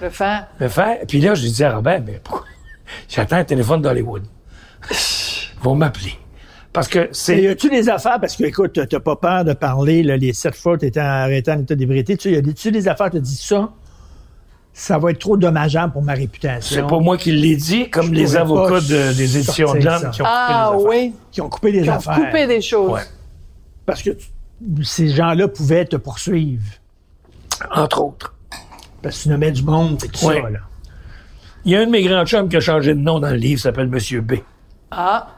[0.02, 0.46] Le faire.
[0.58, 0.98] le faire.
[1.08, 2.44] Puis là, j'ai dit à Robert, mais pourquoi?
[3.08, 4.24] J'attends un téléphone d'Hollywood.
[4.90, 6.14] Ils vont m'appeler.
[6.76, 7.48] Parce que Et y c'est...
[7.48, 10.54] a-tu des affaires, parce que, écoute, t'as- t'as pas peur de parler, là, les sept
[10.54, 13.70] fois que t'étais arrêté en état d'ébriété, tu y a-tu des affaires, tu dis ça,
[14.72, 16.76] ça va être trop dommageable pour ma réputation.
[16.82, 20.10] C'est pas moi qui l'ai dit, comme Je les avocats de- des éditions de l'Homme
[20.12, 20.86] qui ont Ah coupé les affaires.
[20.86, 21.14] oui.
[21.32, 22.14] Qui ont coupé des Qui ont affaires.
[22.16, 22.90] coupé des choses.
[22.92, 23.00] Ouais.
[23.86, 24.26] Parce que tu-
[24.84, 26.62] ces gens-là pouvaient te poursuivre.
[27.74, 28.34] Entre autres.
[29.02, 30.42] Parce que tu nommais du monde, c'est tout Ouais.
[30.42, 30.58] ça, là.
[31.64, 33.36] Il y a un de mes grands chums qui a changé de nom dans le
[33.36, 34.34] livre, s'appelle Monsieur B.
[34.90, 35.28] Ah.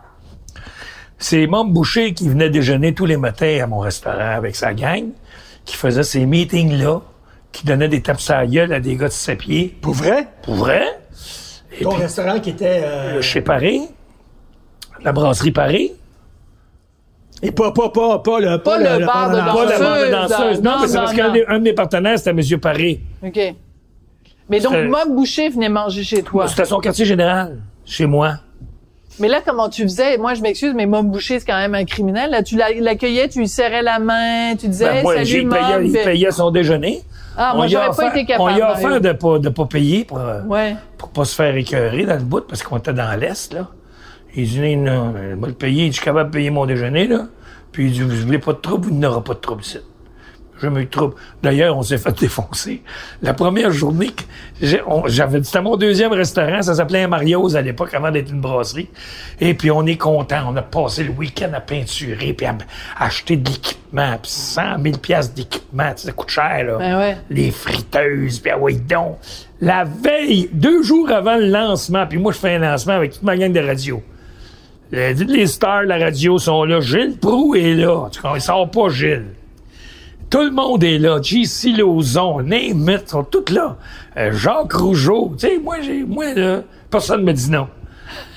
[1.19, 5.07] C'est Mom Boucher qui venait déjeuner tous les matins à mon restaurant avec sa gang,
[5.64, 7.01] qui faisait ces meetings-là,
[7.53, 9.77] qui donnait des tapes à la gueule à des gars de ses pieds.
[9.81, 10.29] Pour vrai?
[10.43, 10.85] Pour vrai?
[11.79, 12.83] Et Ton puis, restaurant qui était...
[12.85, 13.83] euh, chez Paris,
[15.03, 15.93] la brasserie Paris,
[17.43, 18.59] Et pas, pas, pas, pas le...
[18.59, 20.62] Pas le bar de dans- pas Danseuse, bande de danseuse.
[20.62, 23.01] Non, non, mais c'est parce qu'un de mes partenaires, c'était Monsieur Paris.
[23.25, 23.39] OK.
[24.49, 26.49] Mais donc, Mob Boucher venait manger chez toi.
[26.49, 28.39] C'était son quartier général, chez moi.
[29.21, 30.16] Mais là, comment tu faisais?
[30.19, 32.31] Moi, je m'excuse, mais Mob Boucher, c'est quand même un criminel.
[32.31, 35.55] Là, tu l'a- l'accueillais, tu lui serrais la main, tu disais, Ben, moi, salut, Mob.
[35.59, 37.03] payé, il payait son déjeuner.
[37.37, 38.51] Ah, moi, j'aurais pas été capable.
[38.53, 40.75] On y a offert de pas, de pas payer pour, euh, Ouais.
[40.97, 43.69] pour pas se faire écœurer dans le bout, parce qu'on était dans l'Est, là.
[44.35, 47.27] Il dit, non, moi, le payer, il je suis capable de payer mon déjeuner, là.
[47.73, 49.79] Puis il dit, vous voulez pas de trouble, vous n'aurez pas de trouble ici.
[50.63, 51.15] Eu de trouble.
[51.43, 52.83] D'ailleurs, on s'est fait défoncer.
[53.23, 54.11] La première journée,
[54.61, 58.89] j'avais, c'était mon deuxième restaurant, ça s'appelait Mario's à l'époque, avant d'être une brasserie.
[59.41, 60.45] Et puis, on est content.
[60.49, 62.57] On a passé le week-end à peinturer, puis à,
[62.99, 66.79] acheter de l'équipement, puis 100 000 piastres d'équipement, ça coûte cher, là.
[66.79, 67.17] Ben ouais.
[67.31, 69.19] Les friteuses, puis ah oui, donc.
[69.61, 73.23] La veille, deux jours avant le lancement, puis moi, je fais un lancement avec toute
[73.23, 74.03] ma gang de radio.
[74.91, 76.81] Les, les stars de la radio sont là.
[76.81, 78.09] Gilles Proux est là.
[78.11, 78.37] Tu comprends?
[78.37, 79.27] Il sort pas Gilles.
[80.31, 81.18] Tout le monde est là.
[81.22, 81.70] J.C.
[81.72, 83.76] Lauzon, Name it, sont tous là.
[84.16, 85.35] Euh, Jacques Rougeau.
[85.39, 86.61] Tu sais, moi, j'ai, moi, là,
[86.91, 87.68] personne me dit non.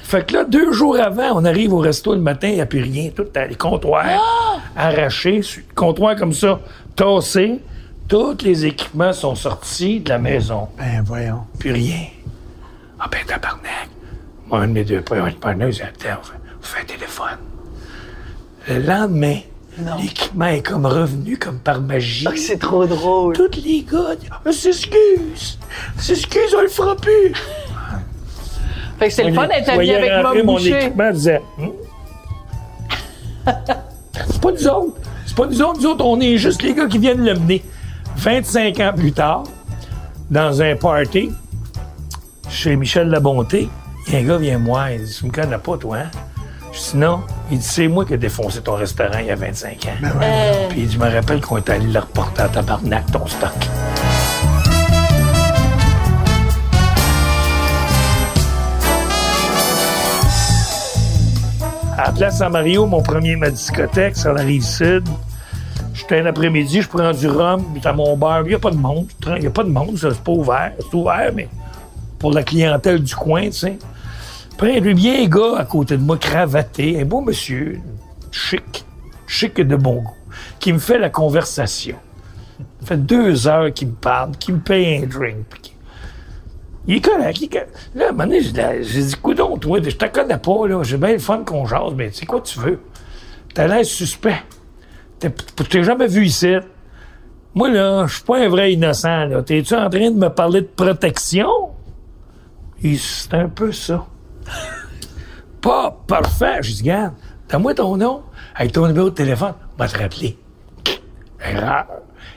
[0.03, 2.65] Fait que là, deux jours avant, on arrive au resto le matin, il n'y a
[2.65, 3.09] plus rien.
[3.15, 4.05] Tout à- les comptoirs.
[4.75, 6.59] arraché, sur le comptoir comme ça,
[6.95, 7.59] tassé.
[8.07, 10.67] Tous les équipements sont sortis de la maison.
[10.77, 11.43] Ben, voyons.
[11.59, 12.07] Plus rien.
[12.99, 13.89] Ah ben, tabarnak.
[14.47, 17.37] Moi, un de mes deux partenaires, il dit, attends, on fait, on fait un téléphone.
[18.67, 19.37] Le lendemain,
[19.77, 22.25] l'équipement est comme revenu comme par magie.
[22.27, 23.35] Ah, c'est trop drôle.
[23.35, 25.57] Tous les gars, disent, Ah, s'excuse.
[25.97, 27.33] S'excuse, on le fera plus.
[28.99, 30.77] Fait que c'est le fun d'être ami avec Mom mon Boucher.
[30.85, 31.71] équipement, je disais, Hum?
[33.45, 34.97] c'est pas nous autres.
[35.25, 35.79] C'est pas nous autres.
[35.79, 37.63] Nous autres, on est juste les gars qui viennent le mener.
[38.17, 39.43] 25 ans plus tard,
[40.29, 41.31] dans un party,
[42.49, 43.69] chez Michel Labonté,
[44.07, 45.97] il y a un gars vient me voir, il dit, tu me connais pas, toi,
[45.97, 46.11] hein?
[46.71, 47.21] Je dis, non.
[47.51, 50.07] Il dit, c'est moi qui ai défoncé ton restaurant il y a 25 ans.
[50.21, 53.25] Euh, Puis il dit, je me rappelle qu'on est allé le reporter à tabarnak, ton
[53.27, 53.51] stock.
[61.97, 65.07] À la place Saint-Mario, mon premier ma discothèque sur la rive sud.
[65.93, 68.41] J'étais un après-midi, je prends du rhum, puis à mon bar.
[68.43, 69.07] Il n'y a pas de monde.
[69.27, 70.71] Il n'y a pas de monde, ça, c'est pas ouvert.
[70.79, 71.47] C'est ouvert, mais
[72.17, 73.77] pour la clientèle du coin, tu sais.
[74.61, 77.79] Après, a bien gars à côté de moi, cravaté, un beau monsieur,
[78.29, 78.85] chic,
[79.25, 80.13] chic et de bon goût,
[80.59, 81.95] qui me fait la conversation.
[82.81, 85.73] Ça fait deux heures qu'il me parle, qu'il me paye un drink.
[86.85, 87.67] Il est correct, il est.
[87.95, 88.39] Là, à un moment donné,
[88.83, 90.83] j'ai dit, coudon, toi, je te connais pas, là.
[90.83, 92.81] J'ai bien le fun qu'on jase, mais c'est quoi tu veux?
[93.55, 94.43] T'as l'air suspect.
[95.17, 96.53] T'es- jamais vu ici.
[97.55, 99.41] Moi, là, je suis pas un vrai innocent, là.
[99.41, 101.49] T'es-tu en train de me parler de protection?
[102.83, 104.05] C'est un peu ça.
[105.61, 106.57] Pas parfait.
[106.61, 107.13] Je dis, regarde,
[107.49, 108.23] donne-moi ton nom.
[108.55, 110.37] Avec ton numéro de téléphone, on va te rappeler.
[111.43, 111.85] Erreur.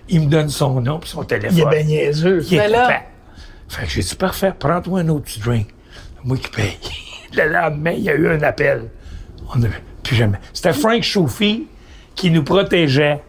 [0.09, 1.57] Il me donne son nom et son téléphone.
[1.59, 2.45] Il est bien niaiseux.
[2.51, 3.03] Il est là-.
[3.69, 5.69] Fait que j'ai dit, parfait, prends-toi un autre petit drink.
[6.23, 6.77] Moi qui paye.
[7.37, 8.89] Le lendemain, il y a eu un appel.
[9.55, 9.67] On a,
[10.03, 10.39] puis jamais.
[10.53, 11.67] C'était Frank Chauffy
[12.15, 13.21] qui nous protégeait.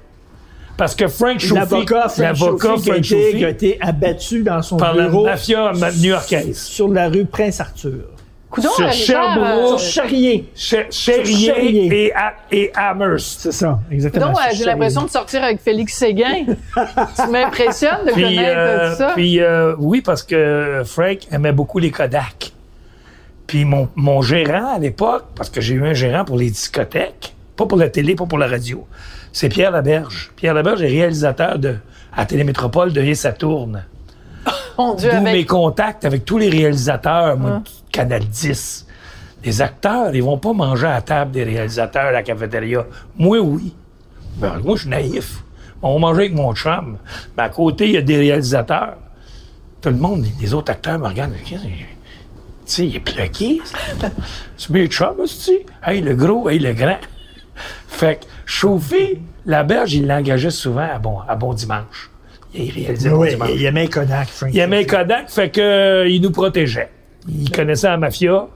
[0.78, 4.62] Parce que Frank Chauffy, L'avocat Frank qui a Frank été- qui a été abattu dans
[4.62, 6.60] son par la bureau mafia ma- new-yorkaise.
[6.62, 8.10] sur la rue Prince-Arthur.
[8.56, 9.80] Coudonc, Sur Sherbrooke.
[9.80, 10.50] Charrier.
[10.56, 12.14] Cher- Cherrier Cherrier.
[12.52, 13.42] et, Amherst.
[13.42, 14.28] C'est ça, exactement.
[14.28, 16.46] coudonc, euh, j'ai l'impression de sortir avec Félix Séguin.
[16.46, 19.12] tu m'impressionnes de Puis, connaître euh, tout ça.
[19.16, 22.52] puis, euh, oui, parce que Frank aimait beaucoup les Kodak.
[23.48, 27.34] Puis mon, mon gérant à l'époque, parce que j'ai eu un gérant pour les discothèques,
[27.56, 28.88] pas pour la télé, pas pour la radio,
[29.32, 30.32] c'est Pierre Laberge.
[30.36, 31.76] Pierre Laberge est réalisateur de,
[32.16, 33.84] à Télémétropole de Et ça tourne.
[34.78, 37.62] Mon Dieu, D'où mes contacts avec tous les réalisateurs, moi,
[37.92, 38.88] Canal 10.
[39.44, 42.86] Les acteurs, ils vont pas manger à la table des réalisateurs à la cafétéria.
[43.18, 43.74] Moi, oui.
[44.38, 45.44] Ben, moi, je suis naïf.
[45.82, 46.98] On va manger avec mon chum.
[47.38, 48.98] Mais à côté, il y a des réalisateurs.
[49.82, 51.36] Tout le monde, les autres acteurs me regardent.
[51.46, 51.58] Tu
[52.66, 53.62] sais, il est plugué.
[54.58, 55.60] C'est mes chums, aussi.
[55.86, 56.98] Hey, le gros, hey, le grand.
[57.88, 62.10] Fait que Chauffé, la berge, il l'engageait souvent à Bon, à bon Dimanche.
[62.58, 63.50] Il réalisait Bon Oui, Dimanche.
[63.56, 64.50] il aimait Kodak, Frank.
[64.54, 66.90] Il aimait Kodak, fait que euh, il nous protégeait.
[67.28, 68.48] Il connaissait la mafia.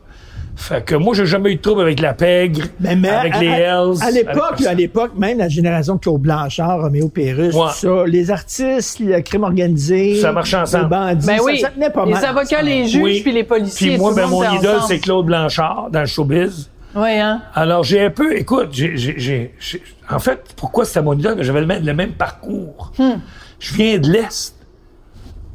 [0.55, 3.39] Fait que moi, j'ai jamais eu de trouble avec la pègre, Mais, mais avec à,
[3.39, 3.95] les Hells.
[4.01, 7.61] À l'époque, à l'époque, même la génération de Claude Blanchard, Roméo Pérus, Ouais.
[7.67, 10.83] tout ça, les artistes, le crime organisé, Ça marchait ensemble.
[10.83, 12.69] les bandits, Ben ça, oui, ça tenait pas les mal avocats, ensemble.
[12.71, 13.21] les juges, Oui.
[13.21, 13.91] puis les policiers.
[13.91, 16.69] Puis moi, ben, mon idole, c'est Claude Blanchard dans le showbiz.
[16.93, 17.41] Oui, hein?
[17.55, 21.41] Alors, j'ai un peu, écoute, j'ai, j'ai- j'ai- j'ai- en fait, pourquoi c'était mon idole?
[21.41, 22.91] J'avais le même, le même parcours.
[22.99, 23.13] Hmm.
[23.59, 24.55] Je viens de l'Est.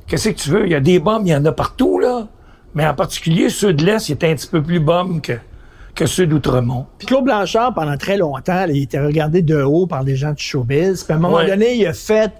[0.07, 0.67] Qu'est-ce que tu veux?
[0.67, 2.29] Il y a des bombes, il y en a partout, là.
[2.75, 5.33] Mais en particulier, ceux de l'Est, ils étaient un petit peu plus bombes que,
[5.95, 6.87] que ceux d'Outremont.
[6.99, 10.33] Puis Claude Blanchard, pendant très longtemps, là, il était regardé de haut par des gens
[10.33, 11.05] de showbiz.
[11.05, 11.47] Puis à un moment Ouais.
[11.47, 12.33] donné, il a fait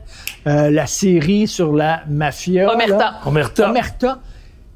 [0.47, 2.71] euh, la série sur la mafia.
[2.73, 2.99] Omerta.
[2.99, 3.21] là.
[3.25, 3.71] Omerta.
[3.71, 4.19] Omerta.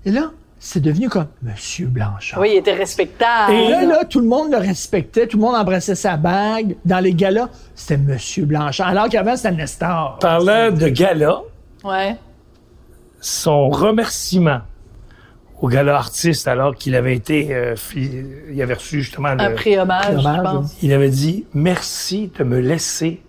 [0.07, 0.31] Et là,
[0.61, 2.41] c'est devenu comme Monsieur Blanchard.
[2.41, 3.53] Oui, il était respectable.
[3.53, 6.77] Et là, là, tout le monde le respectait, tout le monde embrassait sa bague.
[6.85, 8.89] Dans les galas, c'était Monsieur Blanchard.
[8.89, 10.19] Alors qu'avant, c'était Nestor.
[10.21, 11.43] Parlant de gala,
[11.85, 12.17] Ouais.
[13.21, 14.61] son remerciement
[15.61, 19.79] au gala artiste alors qu'il avait été, euh, il avait reçu justement le, Un prix
[19.79, 20.77] hommage, je pense.
[20.83, 23.21] il avait dit merci de me laisser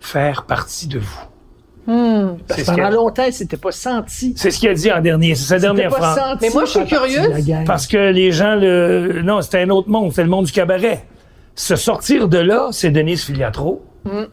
[0.00, 1.20] faire partie de vous.
[1.88, 4.34] Parce C'est que ce pendant qu'il- longtemps, il s'était pas senti.
[4.36, 6.18] C'est ce qu'il a dit en dernier, c'est sa C'était dernière pas phrase.
[6.18, 7.44] senti Mais moi, je suis la curieuse.
[7.64, 11.04] Parce que les gens le, non, c'était un autre monde, c'était le monde du cabaret.
[11.54, 13.82] Se sortir de là, c'est Denise Filiatro.
[14.04, 14.24] Mm.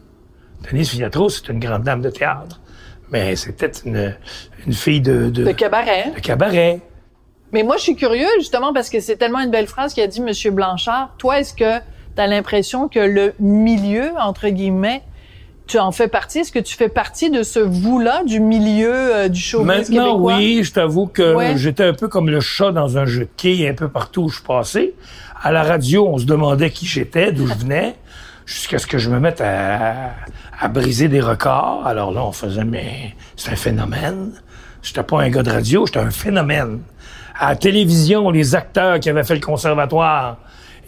[0.70, 2.60] Denise Filiatro, c'est une grande dame de théâtre.
[3.10, 4.14] Mais c'était une,
[4.66, 6.12] une fille de, de, Le cabaret.
[6.14, 6.80] de cabaret.
[7.52, 10.20] Mais moi, je suis curieux, justement, parce que c'est tellement une belle phrase qu'a dit
[10.20, 10.54] M.
[10.54, 11.14] Blanchard.
[11.18, 15.02] Toi, est-ce que tu as l'impression que le milieu, entre guillemets,
[15.66, 16.40] tu en fais partie?
[16.40, 20.36] Est-ce que tu fais partie de ce vous-là, du milieu euh, du showbiz Maintenant, québécois?
[20.36, 21.56] oui, je t'avoue que Ouais.
[21.56, 24.28] j'étais un peu comme le chat dans un jeu de quilles un peu partout où
[24.28, 24.94] je passais.
[25.42, 27.96] À la radio, on se demandait qui j'étais, d'où je venais.
[28.46, 30.10] jusqu'à ce que je me mette à,
[30.60, 31.82] à briser des records.
[31.84, 34.30] Alors là, on faisait, mais c'est un phénomène.
[34.82, 36.78] J'étais pas un gars de radio, j'étais un phénomène.
[37.38, 40.38] À la télévision, les acteurs qui avaient fait le conservatoire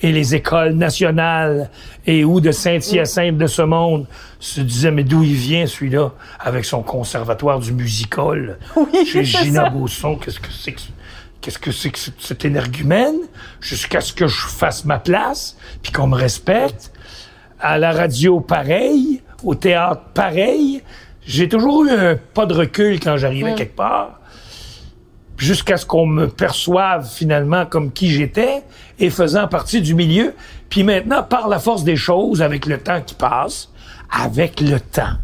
[0.02, 1.70] et les écoles nationales
[2.06, 4.06] et ou de Saint-Hyacinthe de ce monde
[4.40, 6.12] se disaient, mais d'où il vient celui-là?
[6.38, 8.58] Avec son conservatoire du musical
[9.04, 9.70] chez c'est Gina ça.
[9.70, 10.16] Beauson?
[10.16, 10.80] Qu'est-ce que c'est que
[11.40, 13.14] Qu'est-ce que c'est que ce- cet énergumène?
[13.60, 16.92] Jusqu'à ce que je fasse ma place, puis qu'on me respecte.
[17.60, 19.22] À la radio, pareil.
[19.44, 20.82] Au théâtre, pareil.
[21.26, 24.17] J'ai toujours eu un pas de recul quand j'arrivais quelque part.
[25.38, 28.62] Jusqu'à ce qu'on me perçoive finalement comme qui j'étais
[28.98, 30.34] et faisant partie du milieu.
[30.68, 33.70] Puis maintenant, par la force des choses, avec le temps qui passe,
[34.10, 35.16] avec le temps,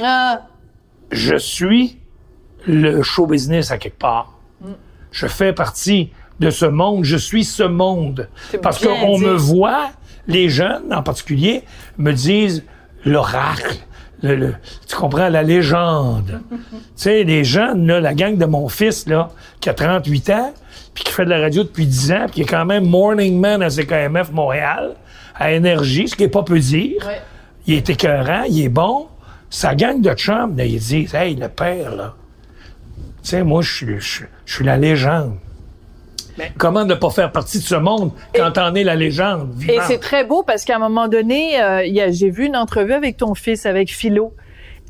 [0.00, 0.42] Ah,
[1.10, 1.98] je suis
[2.66, 4.38] le show business à quelque part.
[5.10, 6.10] Je fais partie
[6.40, 8.28] de ce monde, je suis ce monde.
[8.62, 9.90] Parce qu'on me voit,
[10.26, 11.64] les jeunes en particulier,
[11.98, 12.64] me disent
[13.04, 13.76] l'oracle.
[14.24, 14.54] Le- le-
[14.88, 16.40] tu comprends, la légende.
[16.50, 16.56] tu
[16.96, 20.52] sais, les jeunes, là, la gang de mon fils, là, qui a 38 ans,
[20.94, 23.38] puis qui fait de la radio depuis 10 ans, puis qui est quand même morning
[23.38, 24.94] man à CKMF Montréal,
[25.36, 27.06] à Énergie, ce qui est pas peu dire.
[27.06, 27.20] ouais.
[27.66, 29.06] Il est écœurant, il est bon.
[29.50, 32.14] Sa gang de chums, là, ils disent Hey, le père, là.
[33.22, 35.36] Tu sais, moi, je suis, je, je suis la légende.
[36.58, 39.54] Comment ne pas faire partie de ce monde quand t'en es la légende?
[39.62, 39.84] Et vivante?
[39.86, 43.34] c'est très beau parce qu'à un moment donné, euh, j'ai vu une entrevue avec ton
[43.34, 44.32] fils, avec Philo.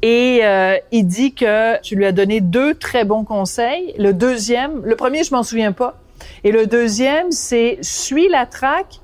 [0.02, 3.94] Et euh, il dit que tu lui as donné deux très bons conseils.
[3.98, 5.98] Le deuxième, le premier, je m'en souviens pas.
[6.42, 9.00] Et le deuxième, c'est suis la traque,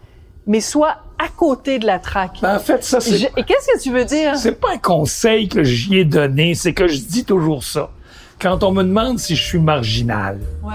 [0.47, 2.41] mais sois à côté de la traque.
[2.43, 4.37] Ben, en fait, ça, c'est Et qu'est-ce que tu veux dire?
[4.37, 7.91] C'est pas un conseil que j'y ai donné, c'est que je dis toujours ça.
[8.39, 10.73] Quand on me demande si je suis marginal, Ouais.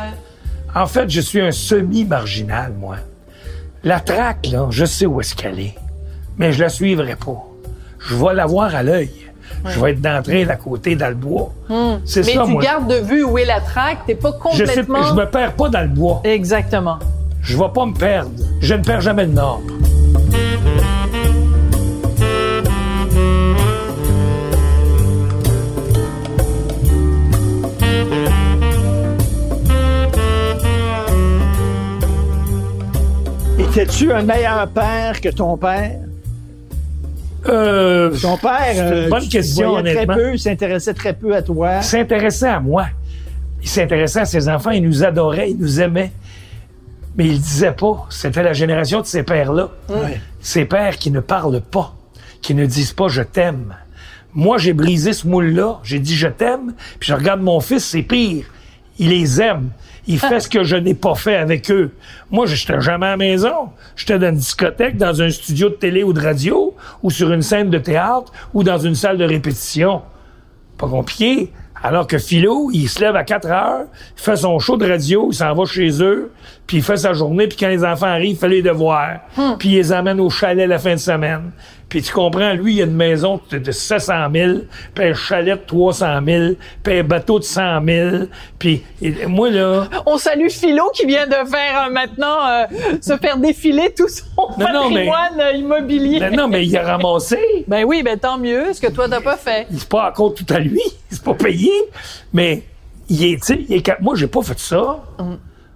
[0.75, 2.97] En fait, je suis un semi-marginal, moi.
[3.83, 5.75] La traque, là, je sais où est-ce qu'elle est,
[6.37, 7.43] mais je la suivrai pas.
[7.99, 9.11] Je vais la voir à l'œil.
[9.67, 11.51] Je vais être d'entrée d'à côté dans le bois.
[12.05, 12.61] C'est Mais ça, tu moi.
[12.63, 15.03] gardes de vue où est la traque, t'es pas Je sais, complètement...
[15.03, 16.21] je me perds pas dans le bois.
[16.23, 16.99] Exactement.
[17.41, 18.31] Je vais pas me perdre.
[18.59, 19.61] Je ne perds jamais le nord.
[33.77, 35.99] Étais-tu un meilleur père que ton père?
[37.49, 40.13] Euh, Ton père, euh, bonne tu- question, voyais honnêtement.
[40.13, 41.79] très peu, il s'intéressait très peu à toi.
[41.79, 42.85] il s'intéressait à moi.
[43.61, 44.69] Il s'intéressait à ses enfants.
[44.71, 45.51] Il nous adorait.
[45.51, 46.13] Il nous aimait.
[47.17, 48.05] Mais il disait pas.
[48.09, 49.69] C'était la génération de ces pères-là.
[50.39, 51.93] Ces pères qui ne parlent pas,
[52.41, 53.75] qui ne disent pas je t'aime.
[54.33, 55.79] Moi, j'ai brisé ce moule-là.
[55.83, 56.73] J'ai dit je t'aime.
[57.01, 58.45] Puis je regarde mon fils, c'est pire.
[58.97, 59.69] Il les aime.
[60.07, 61.91] Il fait ce que je n'ai pas fait avec eux.
[62.29, 63.69] Moi, je n'étais jamais à la maison.
[63.95, 67.41] J'étais dans une discothèque, dans un studio de télé ou de radio, ou sur une
[67.41, 70.03] scène de théâtre, ou dans une salle de répétition.
[70.77, 71.51] Pas compliqué.
[71.83, 73.85] Alors que Philo, il se lève à 4 heures,
[74.17, 76.31] il fait son show de radio, il s'en va chez eux,
[76.65, 79.19] puis il fait sa journée, puis quand les enfants arrivent, il fait les devoirs,
[79.59, 81.51] puis il les amène au chalet la fin de semaine.
[81.95, 84.57] Puis tu comprends, lui, il a une maison de, de 700 000,
[84.93, 88.09] puis un chalet de 300 000, puis un bateau de 100 000,
[88.59, 88.83] puis
[89.29, 89.87] moi, là...
[90.05, 92.65] On salue Philo qui vient de faire euh, maintenant euh,
[92.99, 94.25] se faire défiler tout son
[94.59, 96.19] Non, non, mais- patrimoine euh, immobilier.
[96.19, 97.39] Ben non, mais il a ramassé.
[97.69, 99.65] Ben oui, ben tant mieux, ce que toi t'as pas fait.
[99.71, 101.71] C'est pas encore tout à lui, c'est pas payé,
[102.33, 102.63] mais
[103.07, 105.01] il est, tu sais, il est moi, j'ai pas fait ça.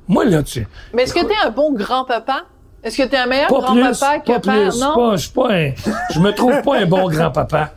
[0.05, 2.43] Moi, là, tu Mais est-ce que t'es un bon grand-papa?
[2.83, 4.69] Est-ce que t'es un meilleur grand-papa que pas père?
[4.69, 4.79] plus.
[4.79, 4.95] Non?
[4.95, 5.71] Pas- je suis pas un,
[6.13, 7.73] je me trouve pas un bon grand-papa.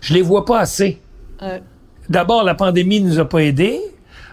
[0.00, 1.00] Je les vois pas assez.
[1.40, 1.62] Ouais.
[2.08, 3.80] D'abord, la pandémie nous a pas aidés.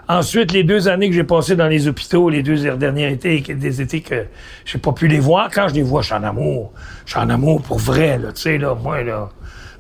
[0.07, 3.81] Ensuite, les deux années que j'ai passées dans les hôpitaux, les deux derniers étés, des
[3.81, 4.25] étés que
[4.65, 6.73] j'ai pas pu les voir, quand je les vois, je suis en amour.
[7.05, 9.29] Je suis en amour pour vrai, là, tu sais, là, moi, là,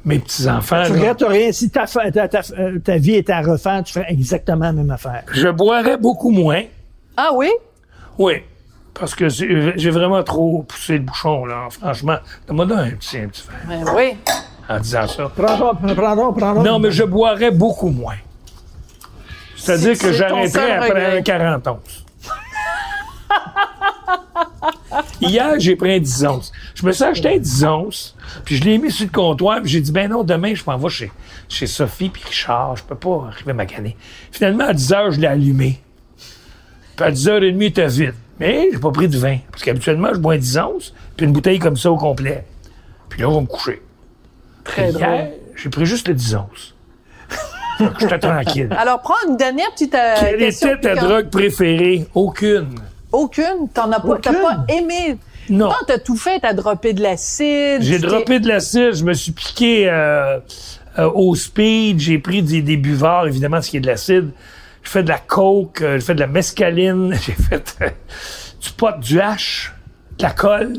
[0.05, 1.51] mes petits-enfants, Tu regrettes rien.
[1.51, 4.71] Si ta, fa- ta, ta- euh, ta vie était à refaire, tu ferais exactement la
[4.73, 5.23] même affaire.
[5.33, 6.61] je boirais beaucoup moins.
[7.17, 7.49] Ah oui?
[8.17, 8.35] Oui.
[8.93, 12.17] Parce que j'ai vraiment trop poussé le bouchon, là, franchement.
[12.47, 14.17] Donne-moi un petit, un petit verre Ben oui.
[14.69, 15.31] en disant ça.
[15.35, 16.63] Prends-en, prends-en, prends-en.
[16.63, 18.15] Non, mais je boirais beaucoup moins.
[19.57, 22.05] C'est-à-dire C'est- que j'arrêterais après un 40 onces.
[25.21, 26.51] Hier, j'ai pris un 10 onces.
[26.75, 28.15] Je me suis acheté un 10 onces,
[28.45, 30.77] puis je l'ai mis sur le comptoir, puis j'ai dit, ben non, demain, je m'en
[30.77, 31.11] vais chez,
[31.49, 32.75] chez Sophie puis Richard.
[32.75, 33.97] Je peux pas arriver à maganer.
[34.31, 35.81] Finalement, à 10 heures, je l'ai allumé.
[36.95, 38.13] Puis à 10h30, il était vide.
[38.39, 39.37] Mais j'ai pas pris de vin.
[39.51, 42.45] Parce qu'habituellement, je bois un 10 onces, puis une bouteille comme ça au complet.
[43.09, 43.81] Puis là, on va me coucher.
[44.63, 45.29] Très Hier, drôle.
[45.55, 46.75] j'ai pris juste le 10 onces.
[47.99, 48.69] J'étais tranquille.
[48.77, 51.09] Alors, prends une dernière petite euh, Quelle était ta piquante.
[51.09, 52.05] drogue préférée?
[52.13, 52.75] Aucune.
[53.11, 53.67] Aucune?
[53.73, 55.17] T'en as pas, t'as pas aimé?
[55.49, 55.67] Non.
[55.67, 57.81] Non, t'as tout fait, t'as droppé de l'acide?
[57.81, 60.39] J'ai droppé de l'acide, je me suis piqué euh,
[60.99, 64.29] euh, au speed, j'ai pris des, des buvards, évidemment, ce qui est de l'acide.
[64.83, 67.89] J'ai fait de la coke, euh, j'ai fait de la mescaline, j'ai fait euh,
[68.61, 69.73] du pot, du hache,
[70.17, 70.73] de la colle.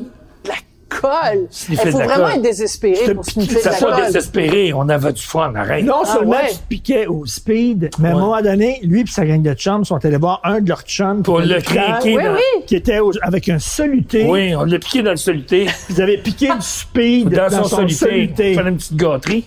[0.46, 0.54] La
[0.88, 1.48] colle?
[1.70, 2.32] Il faut de vraiment colle.
[2.36, 4.06] être désespéré pour sniffer de la pas colle.
[4.06, 5.84] désespéré, on avait du fun, arrête.
[5.84, 6.50] Non Ah seulement ouais.
[6.50, 8.20] tu te piquais au speed, mais à un Ouais.
[8.20, 11.18] moment donné, lui et sa gang de chums sont allés voir un de leurs chums
[11.18, 12.64] qui Pour était le craquer Oui, dans- oui.
[12.66, 14.26] qui était au- avec un soluté.
[14.28, 15.66] Oui, on l'a piqué dans le soluté.
[15.88, 17.94] Vous avez piqué du speed dans, dans, son, son soluté.
[17.94, 18.56] soluté.
[18.58, 19.44] On fait une petite gâterie.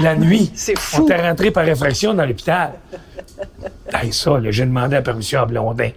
[0.00, 0.50] La nuit.
[0.54, 1.04] C'est On fou.
[1.04, 2.72] était rentré par réfraction dans l'hôpital.
[3.92, 5.90] Hey, ça, j'ai demandé la permission à Blondin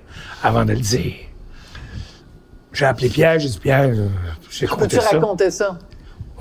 [0.44, 1.14] avant de le dire.
[2.74, 4.08] J'ai appelé Pierre, j'ai dit Pierre, euh,
[4.50, 5.10] j'ai Peux-tu compté ça.
[5.10, 5.78] raconter ça?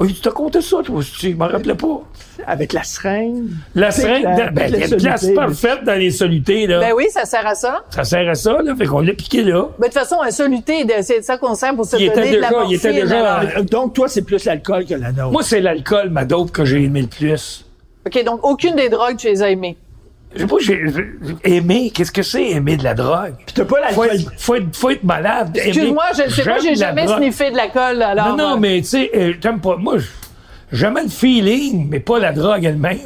[0.01, 2.01] Oui, tu t'as compté ça, toi aussi, je m'en rappelais pas.
[2.46, 3.48] Avec la seringue.
[3.74, 6.80] La seringue, la- dans- ben, il y a une place parfaite dans les solutés, là.
[6.80, 7.84] Ben oui, ça sert à ça.
[7.90, 8.74] Ça sert à ça, là.
[8.74, 9.68] Fait qu'on l'a piqué là.
[9.78, 12.14] Ben, de toute façon, un soluté, c'est de ça qu'on sert pour se Il était
[12.14, 13.05] donner de la déjà- il était morphine.
[13.09, 13.64] déjà- alors.
[13.64, 15.32] Donc, toi, c'est plus l'alcool que la nôtre.
[15.32, 17.66] Moi, c'est l'alcool, ma dope, que j'ai aimé le plus.
[18.07, 19.76] OK, donc aucune des drogues, tu les as aimées?
[20.35, 21.91] Je sais pas, j'ai j'ai- aimer.
[21.91, 23.35] Qu'est-ce que c'est aimer de la drogue?
[23.47, 25.57] Puis t'as pas Faut être, faut être, faut être malade.
[25.57, 28.28] Excuse-moi, je ne sais pas, j'ai jamais sniffé de la colle, alors.
[28.28, 29.76] Non, non, euh, mais tu sais, euh, j'aime pas.
[29.76, 30.07] Moi, j-
[30.70, 32.99] j'aime le feeling, mais pas la drogue elle-même.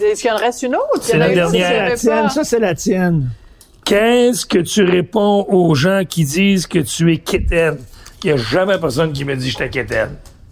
[0.00, 1.00] Est-ce qu'il en reste une autre?
[1.00, 1.68] C'est Il y en la dernière.
[1.68, 2.30] je la savais tienne.
[2.30, 3.30] Ça, c'est la tienne.
[3.84, 7.78] Qu'est-ce que tu réponds aux gens qui disent que tu es quétaine?
[8.22, 10.10] Il n'y a jamais personne qui me dit que j'étais quétaine.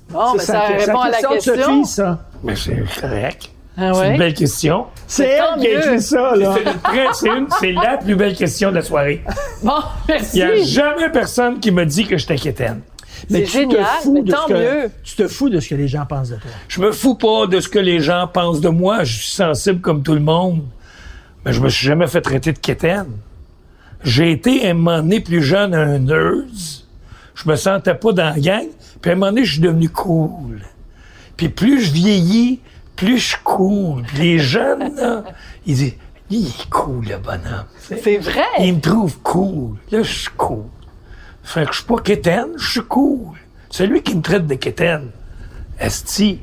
[0.09, 1.55] Bon, ben, ça répond à la question.
[1.85, 2.25] Sophie, ça.
[2.43, 3.51] Mais c'est correct.
[3.79, 4.87] Ah C'est une belle question.
[5.07, 5.85] C'est tant elle qui a mieux.
[5.87, 6.55] écrit ça, là.
[6.55, 9.23] C'est une très- c'est une- c'est la plus belle question de la soirée.
[9.63, 9.73] Bon,
[10.09, 10.37] Il merci.
[10.37, 12.81] n'y a jamais personne qui me dit que j'étais quétaine.
[13.31, 14.91] Mais C'est tu te génial, fous mais de tant ce que- mieux.
[15.05, 16.51] Tu te fous de ce que les gens pensent de toi.
[16.69, 19.05] Je me fous pas de ce que les gens pensent de moi.
[19.05, 20.63] Je suis sensible comme tout le monde.
[21.45, 23.07] Mais je me suis jamais fait traiter de quétaine.
[24.05, 26.87] J'ai été, à un moment donné, plus jeune, un nurse.
[27.35, 28.67] Je me sentais pas dans la gang.
[29.01, 30.61] Puis à un moment donné, je suis devenu cool.
[31.37, 32.61] Puis plus je vieillis,
[32.97, 34.03] plus je suis cool.
[34.05, 35.25] Puis les jeunes, là,
[35.67, 35.95] ils disent,
[36.31, 37.67] il est cool, le bonhomme.
[37.79, 38.43] C'est vrai.
[38.61, 39.77] Il me trouve cool.
[39.91, 40.65] Là, je suis cool.
[41.45, 43.37] Fait que je suis pas quétaine, je suis cool.
[43.71, 45.11] Celui qui me traite de quétaine,
[45.79, 46.41] Esti,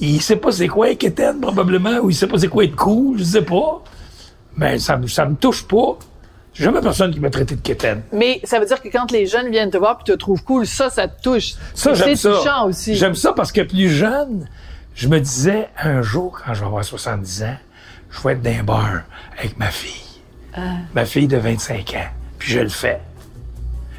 [0.00, 2.76] il sait pas c'est quoi être quétaine, probablement, ou il sait pas c'est quoi être
[2.76, 3.82] cool, je sais pas.
[4.56, 5.98] Mais ça, me- ça me touche pas.
[6.54, 8.02] J'ai jamais personne qui m'a traité de quétaine.
[8.12, 10.66] Mais ça veut dire que quand les jeunes viennent te voir puis te trouvent cool,
[10.66, 11.54] ça, ça te touche.
[11.74, 12.32] Ça, j'aime C'est ça.
[12.38, 12.94] touchant aussi.
[12.94, 14.48] J'aime ça parce que plus jeune,
[14.96, 17.56] je me disais, un jour, quand je vais avoir 70 ans,
[18.10, 19.02] je vais être dans un bar
[19.38, 20.22] avec ma fille.
[20.94, 22.08] Ma fille de 25 ans.
[22.38, 22.98] Puis je le fais.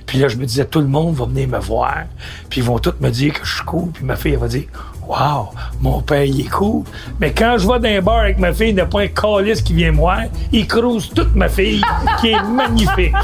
[0.07, 2.05] Puis là, je me disais, tout le monde va venir me voir.
[2.49, 3.91] Puis ils vont tous me dire que je suis cool.
[3.91, 4.63] Puis ma fille, elle va dire,
[5.07, 5.49] Wow,
[5.81, 6.83] mon père, il est cool.
[7.19, 9.07] Mais quand je vais dans un bar avec ma fille, il n'y a pas un
[9.07, 10.19] calice qui vient me voir.
[10.51, 11.81] Il crouse toute ma fille,
[12.19, 13.15] qui est magnifique,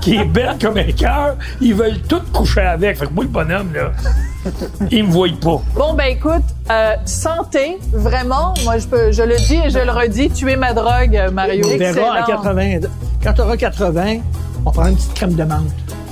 [0.00, 1.36] qui est belle comme un cœur.
[1.60, 2.98] Ils veulent tout coucher avec.
[2.98, 3.90] Fait que moi, le bonhomme, là,
[4.92, 5.60] il me voit pas.
[5.74, 8.54] Bon, ben écoute, euh, santé, vraiment.
[8.64, 11.66] Moi, je, peux, je le dis et je le redis, tu es ma drogue, Mario.
[11.66, 12.42] On verra à Excellent.
[12.42, 12.88] 80.
[13.24, 14.18] Quand tu auras 80,
[14.64, 15.62] on prend une petite crème de menthe.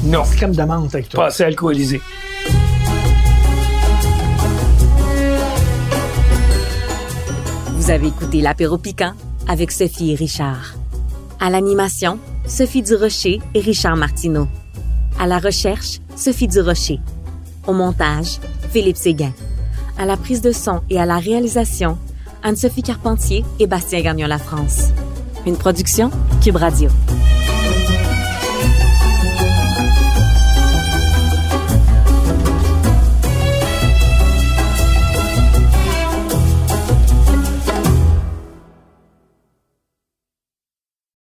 [0.02, 1.24] Non, Une petite crème de menthe avec toi.
[1.24, 2.00] pas assez alcoolisé.
[7.90, 9.14] Vous avez écouté l'apéro piquant
[9.48, 10.74] avec Sophie et Richard.
[11.40, 14.46] À l'animation, Sophie Durocher et Richard Martineau.
[15.18, 17.00] À la recherche, Sophie Durocher.
[17.66, 18.38] Au montage,
[18.70, 19.32] Philippe Séguin.
[19.98, 21.98] À la prise de son et à la réalisation,
[22.44, 24.90] Anne-Sophie Carpentier et Bastien Gagnon La France.
[25.44, 26.90] Une production Cube Radio.